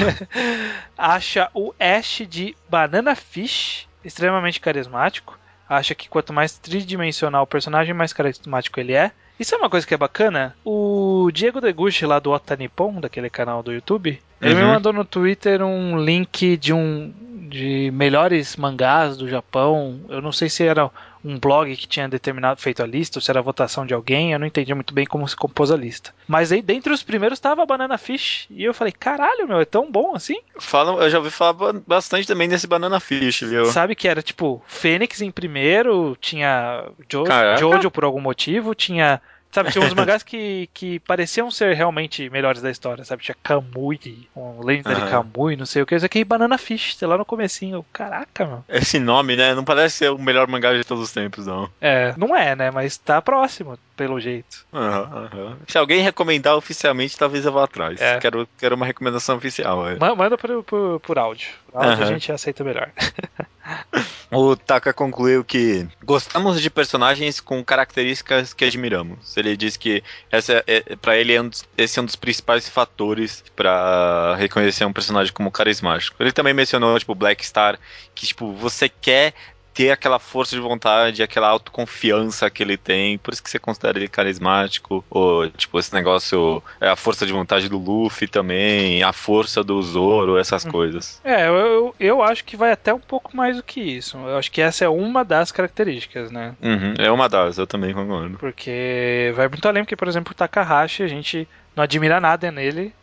[0.97, 5.37] acha o Ash de Banana Fish extremamente carismático.
[5.69, 9.11] Acha que quanto mais tridimensional o personagem, mais carismático ele é.
[9.41, 10.55] Isso é uma coisa que é bacana.
[10.63, 14.67] O Diego Deguchi, lá do Otanipon, daquele canal do YouTube, ele me Uhum.
[14.67, 17.11] mandou no Twitter um link de um
[17.49, 19.99] de melhores mangás do Japão.
[20.07, 20.89] Eu não sei se era
[21.23, 24.33] um blog que tinha determinado feito a lista ou se era a votação de alguém.
[24.33, 26.13] Eu não entendi muito bem como se compôs a lista.
[26.27, 29.91] Mas aí dentre os primeiros estava Banana Fish e eu falei, caralho, meu, é tão
[29.91, 30.39] bom assim?
[30.59, 33.65] Falam, eu já ouvi falar ba- bastante também desse Banana Fish, viu?
[33.65, 37.59] Sabe que era tipo Fênix em primeiro, tinha jo Caraca.
[37.59, 42.61] Jojo por algum motivo, tinha Sabe, tinha uns mangás que, que pareciam ser realmente melhores
[42.61, 43.21] da história, sabe?
[43.23, 45.09] Tinha Kamui, um Legendary Aham.
[45.09, 45.95] Kamui, não sei o que.
[45.95, 47.85] Isso aqui é Banana Fish, sei lá no comecinho.
[47.91, 48.65] Caraca, mano.
[48.69, 49.53] Esse nome, né?
[49.53, 51.69] Não parece ser o melhor mangá de todos os tempos, não.
[51.81, 52.71] É, não é, né?
[52.71, 54.65] Mas tá próximo, pelo jeito.
[54.73, 55.57] Aham, aham.
[55.67, 57.99] Se alguém recomendar oficialmente, talvez eu vá atrás.
[57.99, 58.19] É.
[58.19, 59.87] Quero, quero uma recomendação oficial.
[59.89, 59.95] é.
[59.95, 61.49] Ma- Manda por, por, por áudio.
[61.71, 62.89] Por áudio a gente aceita melhor.
[64.33, 69.35] O Taka concluiu que gostamos de personagens com características que admiramos.
[69.35, 70.01] Ele diz que
[70.31, 74.85] essa é, para ele é um dos- esse é um dos principais fatores pra reconhecer
[74.85, 76.15] um personagem como carismático.
[76.17, 77.77] Ele também mencionou tipo Black Star,
[78.15, 79.33] que tipo você quer
[79.73, 83.97] ter aquela força de vontade, aquela autoconfiança que ele tem, por isso que você considera
[83.97, 89.13] ele carismático, ou tipo esse negócio, é a força de vontade do Luffy também, a
[89.13, 91.21] força do Zoro, essas coisas.
[91.23, 94.17] É, eu, eu, eu acho que vai até um pouco mais do que isso.
[94.17, 96.53] Eu acho que essa é uma das características, né?
[96.61, 98.37] Uhum, é uma das, eu também concordo.
[98.37, 102.93] Porque vai muito além, porque, por exemplo, o Takahashi, a gente não admira nada nele.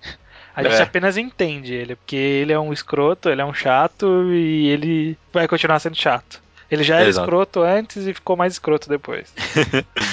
[0.55, 0.83] A gente É.
[0.83, 5.47] apenas entende ele, porque ele é um escroto, ele é um chato e ele vai
[5.47, 6.43] continuar sendo chato.
[6.71, 7.25] Ele já era Exato.
[7.27, 9.33] escroto antes e ficou mais escroto depois.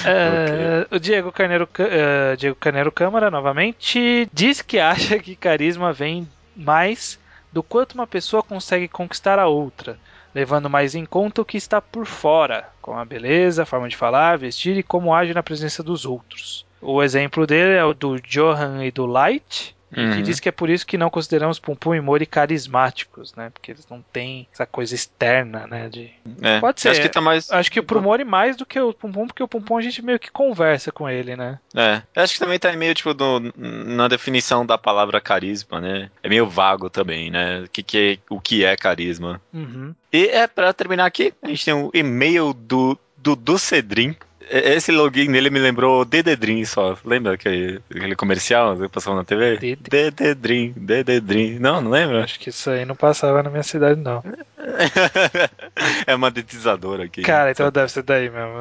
[0.04, 5.92] É, O Diego Carneiro, Ca- eh, Diego Carneiro Câmara, novamente, diz que acha que carisma
[5.92, 6.26] vem
[6.56, 7.18] mais
[7.52, 9.98] do quanto uma pessoa consegue conquistar a outra,
[10.34, 13.96] levando mais em conta o que está por fora, como a beleza, a forma de
[13.96, 16.64] falar, vestir e como age na presença dos outros.
[16.80, 20.22] O exemplo dele é o do Johan e do Light, que Uhum.
[20.22, 23.50] diz que é por isso que não consideramos Pum Pum e Mori carismáticos, né?
[23.50, 25.88] Porque eles não têm essa coisa externa, né?
[25.88, 26.10] De...
[26.42, 26.88] É, Pode ser.
[26.90, 27.50] Acho que tá mais.
[27.50, 29.82] Acho que pro Mori mais do que o Pum Pum, porque o Pum Pum a
[29.82, 31.58] gente meio que conversa com ele, né?
[31.74, 36.10] É, eu acho que também tá meio, tipo, no- na definição da palavra carisma, né?
[36.22, 37.60] É meio vago também, né?
[37.60, 39.40] O que, que é, o que é carisma.
[39.52, 39.94] Uhum.
[40.12, 44.16] E é, pra terminar aqui, a gente tem um e-mail do Dudu Cedrin.
[44.50, 46.96] E- Esse login dele me lembrou o Dededrim só.
[47.04, 49.56] Lembra aquele, aquele comercial que passava na TV?
[49.58, 51.58] Dede- Dededrim, Dededrim.
[51.58, 52.24] Não, não lembra?
[52.24, 54.22] Acho que isso aí não passava na minha cidade, não.
[56.06, 57.22] é uma detizadora aqui.
[57.22, 58.52] Cara, então deve ser daí mesmo.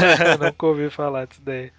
[0.40, 1.70] Nunca ouvi falar disso daí.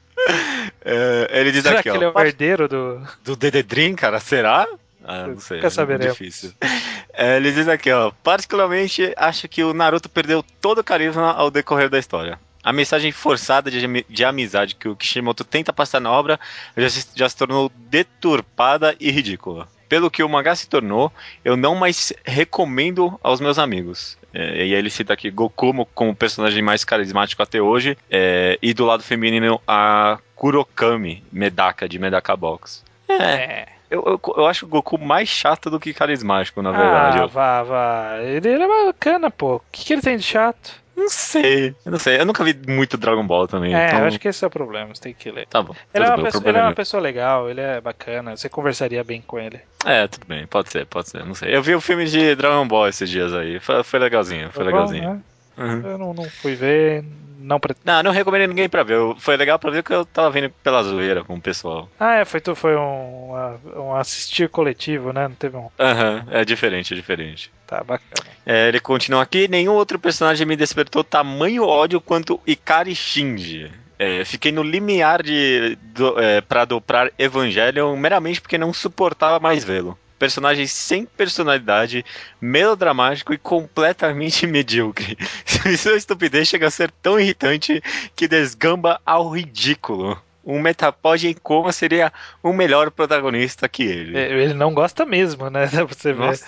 [0.84, 2.14] É, ele diz Será aqui, que ele é ó.
[2.16, 3.02] o herdeiro do.
[3.24, 4.68] Do Dededrim, cara, será?
[5.04, 5.58] Ah, não sei.
[5.58, 6.14] Nunca é saberemos.
[6.18, 6.52] difícil.
[7.18, 8.12] É, ele diz aqui, ó.
[8.22, 12.38] Particularmente, acho que o Naruto perdeu todo o carisma ao decorrer da história.
[12.66, 16.40] A mensagem forçada de, de amizade que o Kishimoto tenta passar na obra
[16.76, 19.68] já se, já se tornou deturpada e ridícula.
[19.88, 21.14] Pelo que o mangá se tornou,
[21.44, 24.18] eu não mais recomendo aos meus amigos.
[24.34, 28.58] É, e aí ele cita aqui Goku como, o personagem mais carismático até hoje, é,
[28.60, 32.84] e do lado feminino a Kurokami, Medaka, de Medaka Box.
[33.08, 33.68] É.
[33.92, 37.20] Eu, eu, eu acho o Goku mais chato do que carismático, na verdade.
[37.20, 38.18] Ah, vá, vá.
[38.22, 39.58] Ele, ele é bacana, pô.
[39.58, 40.84] O que, que ele tem de chato?
[40.96, 41.76] Não sei.
[41.86, 42.20] Eu não sei.
[42.20, 43.76] Eu nunca vi muito Dragon Ball também.
[43.76, 44.00] É, então...
[44.00, 45.46] eu acho que esse é o problema, você tem que ler.
[45.48, 45.76] Tá bom.
[45.94, 48.50] Ele, é uma, bem, pessoa, ele é é uma pessoa legal, ele é bacana, você
[48.50, 49.60] conversaria bem com ele.
[49.86, 50.48] É, tudo bem.
[50.48, 51.26] Pode ser, pode ser.
[51.26, 51.56] Não sei.
[51.56, 53.60] Eu vi o filme de Dragon Ball esses dias aí.
[53.60, 55.10] Foi, foi legalzinho, foi bom, legalzinho.
[55.10, 55.22] né?
[55.58, 55.82] Uhum.
[55.82, 57.04] Eu não, não fui ver,
[57.46, 57.86] não pretendo.
[57.86, 58.98] Não, não recomendo ninguém pra ver.
[59.20, 61.90] Foi legal pra ver que eu tava vendo pela zoeira com o pessoal.
[62.00, 63.34] Ah, é, foi, tu- foi um,
[63.78, 65.28] um assistir coletivo, né?
[65.28, 65.70] Não teve um.
[65.80, 67.52] Aham, é diferente, é diferente.
[67.68, 68.30] Tá bacana.
[68.46, 69.48] É, ele continua aqui.
[69.48, 73.72] Nenhum outro personagem me despertou tamanho ódio quanto Ikari Shinji.
[73.98, 79.64] É, fiquei no limiar de do, é, para adoprar Evangelion meramente porque não suportava mais
[79.64, 79.98] vê-lo.
[80.18, 82.06] Personagem sem personalidade,
[82.40, 85.18] melodramático e completamente medíocre.
[85.78, 87.82] Sua estupidez chega a ser tão irritante
[88.16, 90.22] que desgamba ao ridículo.
[90.46, 92.14] Um Metapod em coma seria
[92.44, 94.16] o melhor protagonista que ele.
[94.16, 95.68] É, Ele não gosta mesmo, né?
[95.74, 96.20] Pra você ver.
[96.20, 96.46] Nossa,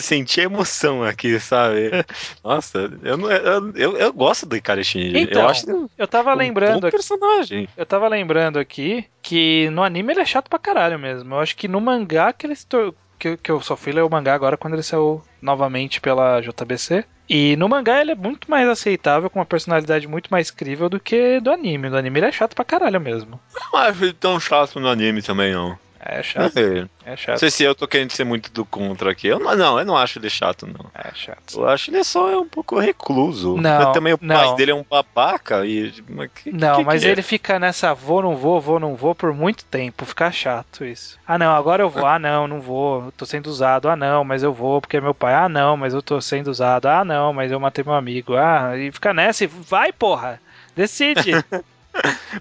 [0.00, 1.90] senti emoção aqui, sabe?
[2.42, 5.18] Nossa, eu, não- eu, eu, eu gosto do Ikari Shinji.
[5.18, 7.68] Então, eu acho Eu tava um lembrando personagem.
[7.76, 11.34] Eu tava lembrando aqui que no anime ele é chato pra caralho mesmo.
[11.34, 14.02] Eu acho que no mangá que ele se tor- que, que eu só fui ler
[14.02, 17.04] o mangá agora quando ele saiu novamente pela JBC.
[17.28, 21.00] E no mangá ele é muito mais aceitável, com uma personalidade muito mais crível do
[21.00, 21.88] que do anime.
[21.88, 23.40] No anime ele é chato pra caralho mesmo.
[23.72, 25.76] Não acho ele tão chato no anime também, não.
[26.08, 29.10] É Não chato, é Não chato, sei se eu tô querendo ser muito do contra
[29.10, 29.26] aqui.
[29.26, 30.90] Eu não, não, eu não acho ele chato, não.
[30.94, 31.54] é chato.
[31.58, 33.56] Eu acho ele só é um pouco recluso.
[33.56, 34.34] Não, também o não.
[34.36, 35.92] pai dele é um babaca e.
[36.08, 37.12] mas que- Não, que mas que é?
[37.12, 40.04] ele fica nessa vou, não vou, vou, não vou por muito tempo.
[40.04, 41.18] Fica chato isso.
[41.26, 42.06] Ah, não, agora eu vou.
[42.06, 43.06] Ah, não, não vou.
[43.06, 43.88] Eu tô sendo usado.
[43.88, 45.34] Ah, não, mas eu vou porque é meu pai.
[45.34, 46.86] Ah, não, mas eu tô sendo usado.
[46.86, 48.34] Ah, não, mas eu matei meu amigo.
[48.36, 50.40] Ah, e fica nessa e vai, porra.
[50.74, 51.32] Decide.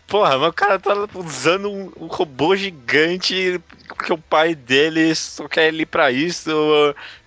[0.08, 5.47] Porra, mas o cara tá usando um, um robô gigante porque o pai dele só
[5.47, 6.49] quer ele pra isso.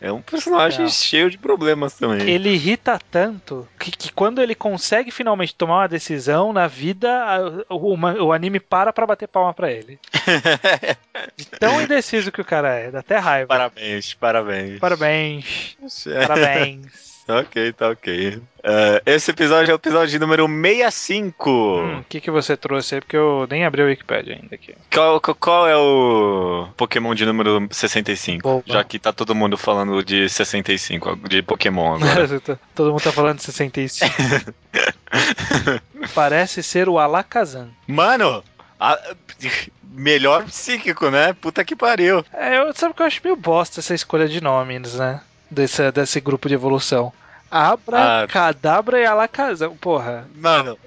[0.00, 0.88] É um personagem Não.
[0.90, 2.28] cheio de problemas também.
[2.28, 7.74] Ele irrita tanto que, que quando ele consegue finalmente tomar uma decisão na vida, a-
[7.74, 9.98] o, o anime para pra bater palma pra ele.
[11.36, 13.48] De tão indeciso que o cara é, dá até raiva.
[13.48, 14.78] parabéns, parabéns.
[14.78, 16.06] Parabéns.
[16.06, 16.26] É.
[16.26, 17.07] Parabéns.
[17.28, 18.40] Ok, tá ok.
[18.62, 21.50] É, esse episódio é o episódio número 65.
[21.50, 23.00] Hum, O que, que você trouxe aí?
[23.00, 24.74] Porque eu nem abri o Wikipedia ainda aqui.
[24.92, 28.42] Qual, qual- qual é o Pokémon de número 65?
[28.42, 28.62] Boa.
[28.66, 32.28] Já que tá todo mundo falando de 65, de Pokémon agora.
[32.74, 34.14] Todo mundo tá falando de 65.
[36.14, 37.68] Parece ser o Alakazam.
[37.86, 38.42] Mano,
[38.78, 38.98] a-
[39.90, 41.32] melhor psíquico, né?
[41.32, 42.24] Puta que pariu.
[42.32, 45.20] É, eu, sabe que eu acho meio bosta essa escolha de nomes, né?
[45.50, 47.12] Desse, desse grupo de evolução.
[47.50, 48.26] Abra, Ah.
[48.26, 49.74] Cadabra e Alakazam.
[49.76, 50.26] Porra.
[50.36, 50.78] Mano,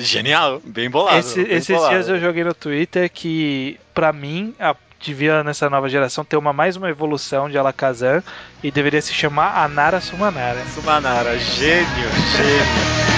[0.00, 1.18] genial, bem bolado.
[1.18, 1.94] Esse- bem esses bolado.
[1.94, 6.52] dias eu joguei no Twitter que, pra mim, a- devia nessa nova geração ter uma,
[6.52, 8.20] mais uma evolução de Alakazam
[8.64, 10.60] e deveria se chamar Anara Sumanara.
[10.74, 13.17] Sumanara, gênio, gênio.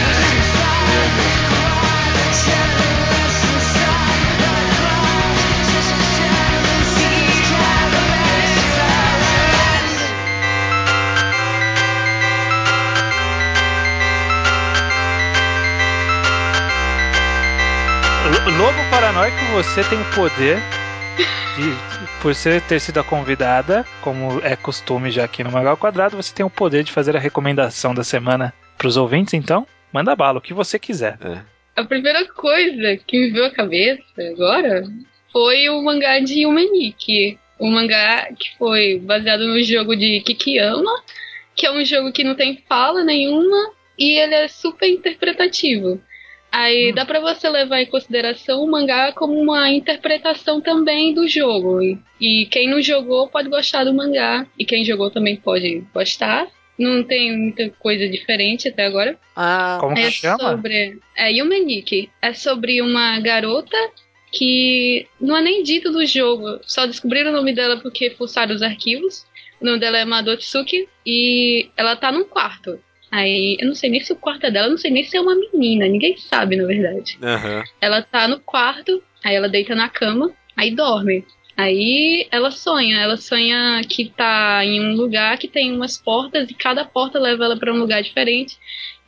[18.47, 20.57] Lobo Paranoico, você tem o poder
[21.57, 26.17] de, por você ter sido a convidada, como é costume já aqui no Magal Quadrado,
[26.17, 30.39] você tem o poder de fazer a recomendação da semana pros ouvintes, então manda bala,
[30.39, 31.19] o que você quiser.
[31.77, 34.03] A primeira coisa que me veio à cabeça
[34.33, 34.85] agora
[35.31, 37.39] foi o mangá de Yumeniki.
[37.61, 41.03] Um mangá que foi baseado no jogo de Kikiyama,
[41.55, 46.01] que é um jogo que não tem fala nenhuma e ele é super interpretativo.
[46.53, 46.95] Aí Hum.
[46.95, 51.81] dá pra você levar em consideração o mangá como uma interpretação também do jogo.
[51.83, 56.47] E, e quem não jogou pode gostar do mangá, e quem jogou também pode gostar.
[56.79, 59.19] Não tem muita coisa diferente até agora.
[59.37, 60.39] Ah, Como que É chama?
[60.39, 60.99] sobre.
[61.17, 62.11] É Yumeniki.
[62.23, 63.77] É sobre uma garota
[64.33, 66.59] que não é nem dito do jogo.
[66.63, 69.27] Só descobriram o nome dela porque fuçaram os arquivos.
[69.61, 70.89] O nome dela é Madotsuki.
[71.05, 72.81] E ela tá num quarto.
[73.11, 75.17] Aí, eu não sei nem se o quarto é dela, eu não sei nem se
[75.17, 75.87] é uma menina.
[75.87, 77.19] Ninguém sabe, na verdade.
[77.23, 77.65] aham.
[77.81, 81.25] Ela tá no quarto, aí ela deita na cama, aí dorme.
[81.57, 86.55] Aí ela sonha, ela sonha que tá em um lugar que tem umas portas e
[86.55, 88.57] cada porta leva ela pra um lugar diferente.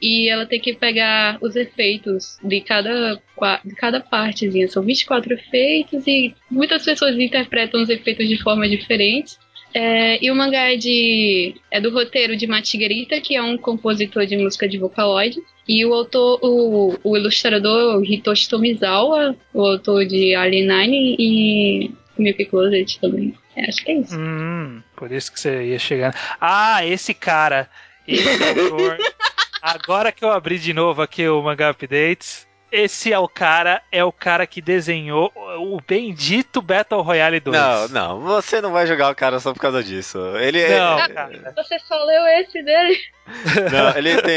[0.02, 3.22] E ela tem que pegar os efeitos de cada,
[3.64, 4.66] de cada partezinha.
[4.68, 9.36] São 24 efeitos e muitas pessoas interpretam os efeitos de forma diferente.
[9.74, 14.26] É, e o mangá é, de, é do roteiro de Matigarita, que é um compositor
[14.26, 15.42] de música de Vocaloid.
[15.66, 22.44] E o autor, o, o ilustrador Hitoshi Tomizawa, o autor de Alien Nine e Milk
[22.46, 23.34] Closet também.
[23.56, 24.18] É, acho que é isso.
[24.18, 26.14] Hum, por isso que você ia chegando.
[26.40, 27.68] Ah, esse cara,
[28.06, 28.98] esse autor.
[29.62, 34.02] Agora que eu abri de novo aqui o Manga Updates, esse é o cara, é
[34.02, 37.56] o cara que desenhou o bendito Battle Royale 2.
[37.56, 40.18] Não, não, você não vai jogar o cara só por causa disso.
[40.38, 41.52] Ele é- Não, Ah, cara.
[41.54, 42.98] Você só leu esse dele?
[43.70, 44.34] Não, ele tem.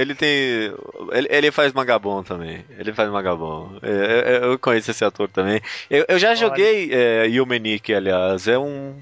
[0.00, 0.30] Ele tem.
[1.12, 2.64] Ele, ele faz magabom também.
[2.78, 3.76] Ele faz magabom.
[3.82, 5.60] É, é, eu conheço esse ator também.
[5.90, 8.48] Eu, eu já joguei é, Yumeniki, aliás.
[8.48, 8.96] É um.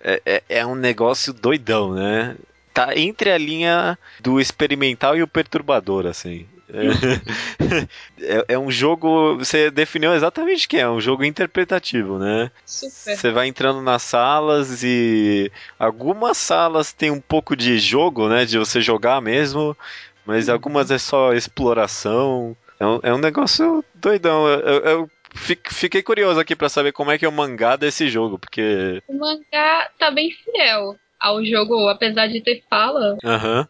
[0.00, 2.36] É, é- é um negócio doidão, né?
[2.72, 6.46] Tá entre a linha do experimental e o perturbador, assim.
[6.68, 7.86] É,
[8.20, 9.36] é- é um jogo.
[9.38, 12.50] Você definiu exatamente o que é, um jogo interpretativo, né?
[12.64, 13.16] Super.
[13.16, 18.44] Você vai entrando nas salas e algumas salas tem um pouco de jogo, né?
[18.44, 19.76] De você jogar mesmo,
[20.24, 22.56] mas algumas é só exploração.
[22.78, 24.46] É um, é um negócio doidão.
[24.48, 27.76] Eu, eu- eu fi- fiquei curioso aqui pra saber como é que é o mangá
[27.76, 29.02] desse jogo, porque.
[29.08, 33.16] O mangá tá bem fiel ao jogo, apesar de ter fala.
[33.24, 33.66] Aham.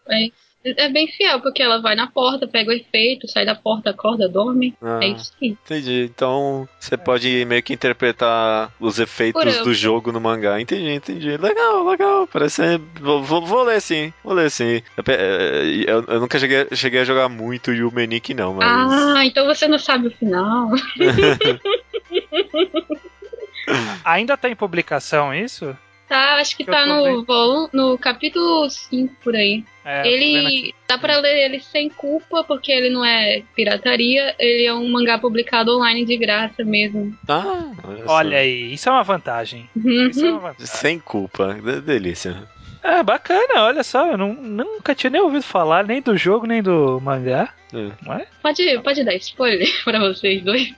[0.77, 4.29] É bem fiel, porque ela vai na porta, pega o efeito, sai da porta, acorda,
[4.29, 4.75] dorme.
[4.83, 5.49] Ah, É isso aí.
[5.51, 6.05] entendi.
[6.05, 10.61] Então você pode meio que interpretar os efeitos do jogo no mangá.
[10.61, 11.37] Entendi, entendi.
[11.37, 12.27] Legal, legal.
[12.27, 12.57] Parece.
[12.57, 14.13] ser- Vou, vou, vou ler sim.
[14.25, 14.83] Vou ler sim.
[14.97, 15.19] Eu, pe-
[15.87, 18.93] eu, nunca cheguei, cheguei a jogar muito Yumeniki, não, mas.
[18.93, 20.71] Ah, então você não sabe o final.
[24.05, 25.77] Ainda tá em publicação isso?
[26.09, 29.65] Tá, acho que Eu tá no, volu- no capítulo 5 por aí.
[29.85, 34.73] É, ele dá pra ler ele sem culpa, porque ele não é pirataria, ele é
[34.75, 37.13] um mangá publicado online de graça mesmo.
[37.29, 37.71] Ah,
[38.07, 39.69] olha, aí, isso é uma vantagem.
[39.77, 40.67] Isso é uma vantagem.
[40.67, 41.55] Sem culpa.
[41.55, 42.37] De- delícia.
[42.83, 46.63] É, bacana, olha só, eu não, nunca tinha nem ouvido falar nem do jogo, nem
[46.63, 47.53] do mangá.
[47.75, 47.91] É.
[48.07, 50.73] Mas, Pode, pode dar spoiler pra vocês dois?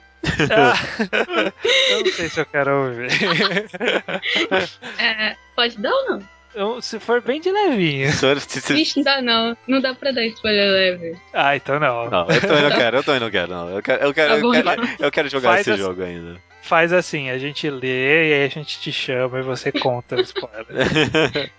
[0.51, 0.73] Ah,
[1.91, 3.09] eu não sei se eu quero ouvir.
[4.99, 6.19] É, pode dar ou não?
[6.55, 8.09] Eu- se for bem de levinho.
[8.69, 9.57] Vixe, não dá não.
[9.67, 11.17] Não dá pra dar spoiler leve.
[11.33, 12.09] Ah, então não.
[12.09, 13.69] Não, eu também não quero, eu também não quero, não.
[13.69, 14.95] Eu quero, eu quero, Tá eu quero, então.
[14.99, 15.81] eu quero jogar Faz esse assim.
[15.83, 16.41] jogo ainda.
[16.61, 20.21] Faz assim, a gente lê e aí a gente te chama e você conta o
[20.21, 21.51] spoiler.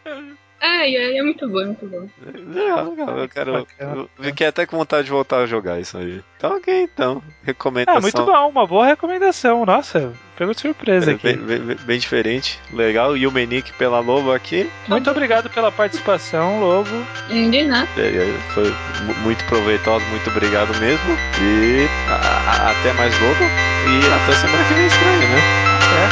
[0.63, 2.07] Ai, ai, é muito bom, é muito bom.
[2.53, 3.67] Legal, legal, eu quero.
[3.81, 6.21] Eu fiquei até com vontade de voltar a jogar isso aí.
[6.37, 7.23] Então, ok, então.
[7.43, 7.97] Recomendação.
[7.99, 9.65] Ah, muito bom, uma boa recomendação.
[9.65, 11.33] Nossa, pegou de surpresa É, aqui.
[11.35, 13.17] Bem, bem- bem diferente, legal.
[13.17, 14.69] E o Menique pela Lobo aqui.
[14.87, 16.91] Muito obrigado pela participação, Lobo.
[17.29, 17.89] De nada.
[17.97, 18.69] É, é, Foi
[19.05, 21.17] mu- muito proveitoso, muito obrigado mesmo.
[21.41, 23.45] E a- a- até mais Lobo.
[23.45, 25.39] E até semana que vem estranho, né?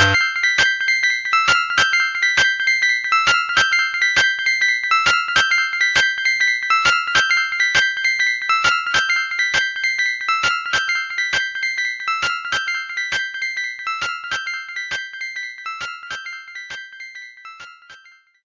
[0.07, 0.18] Até.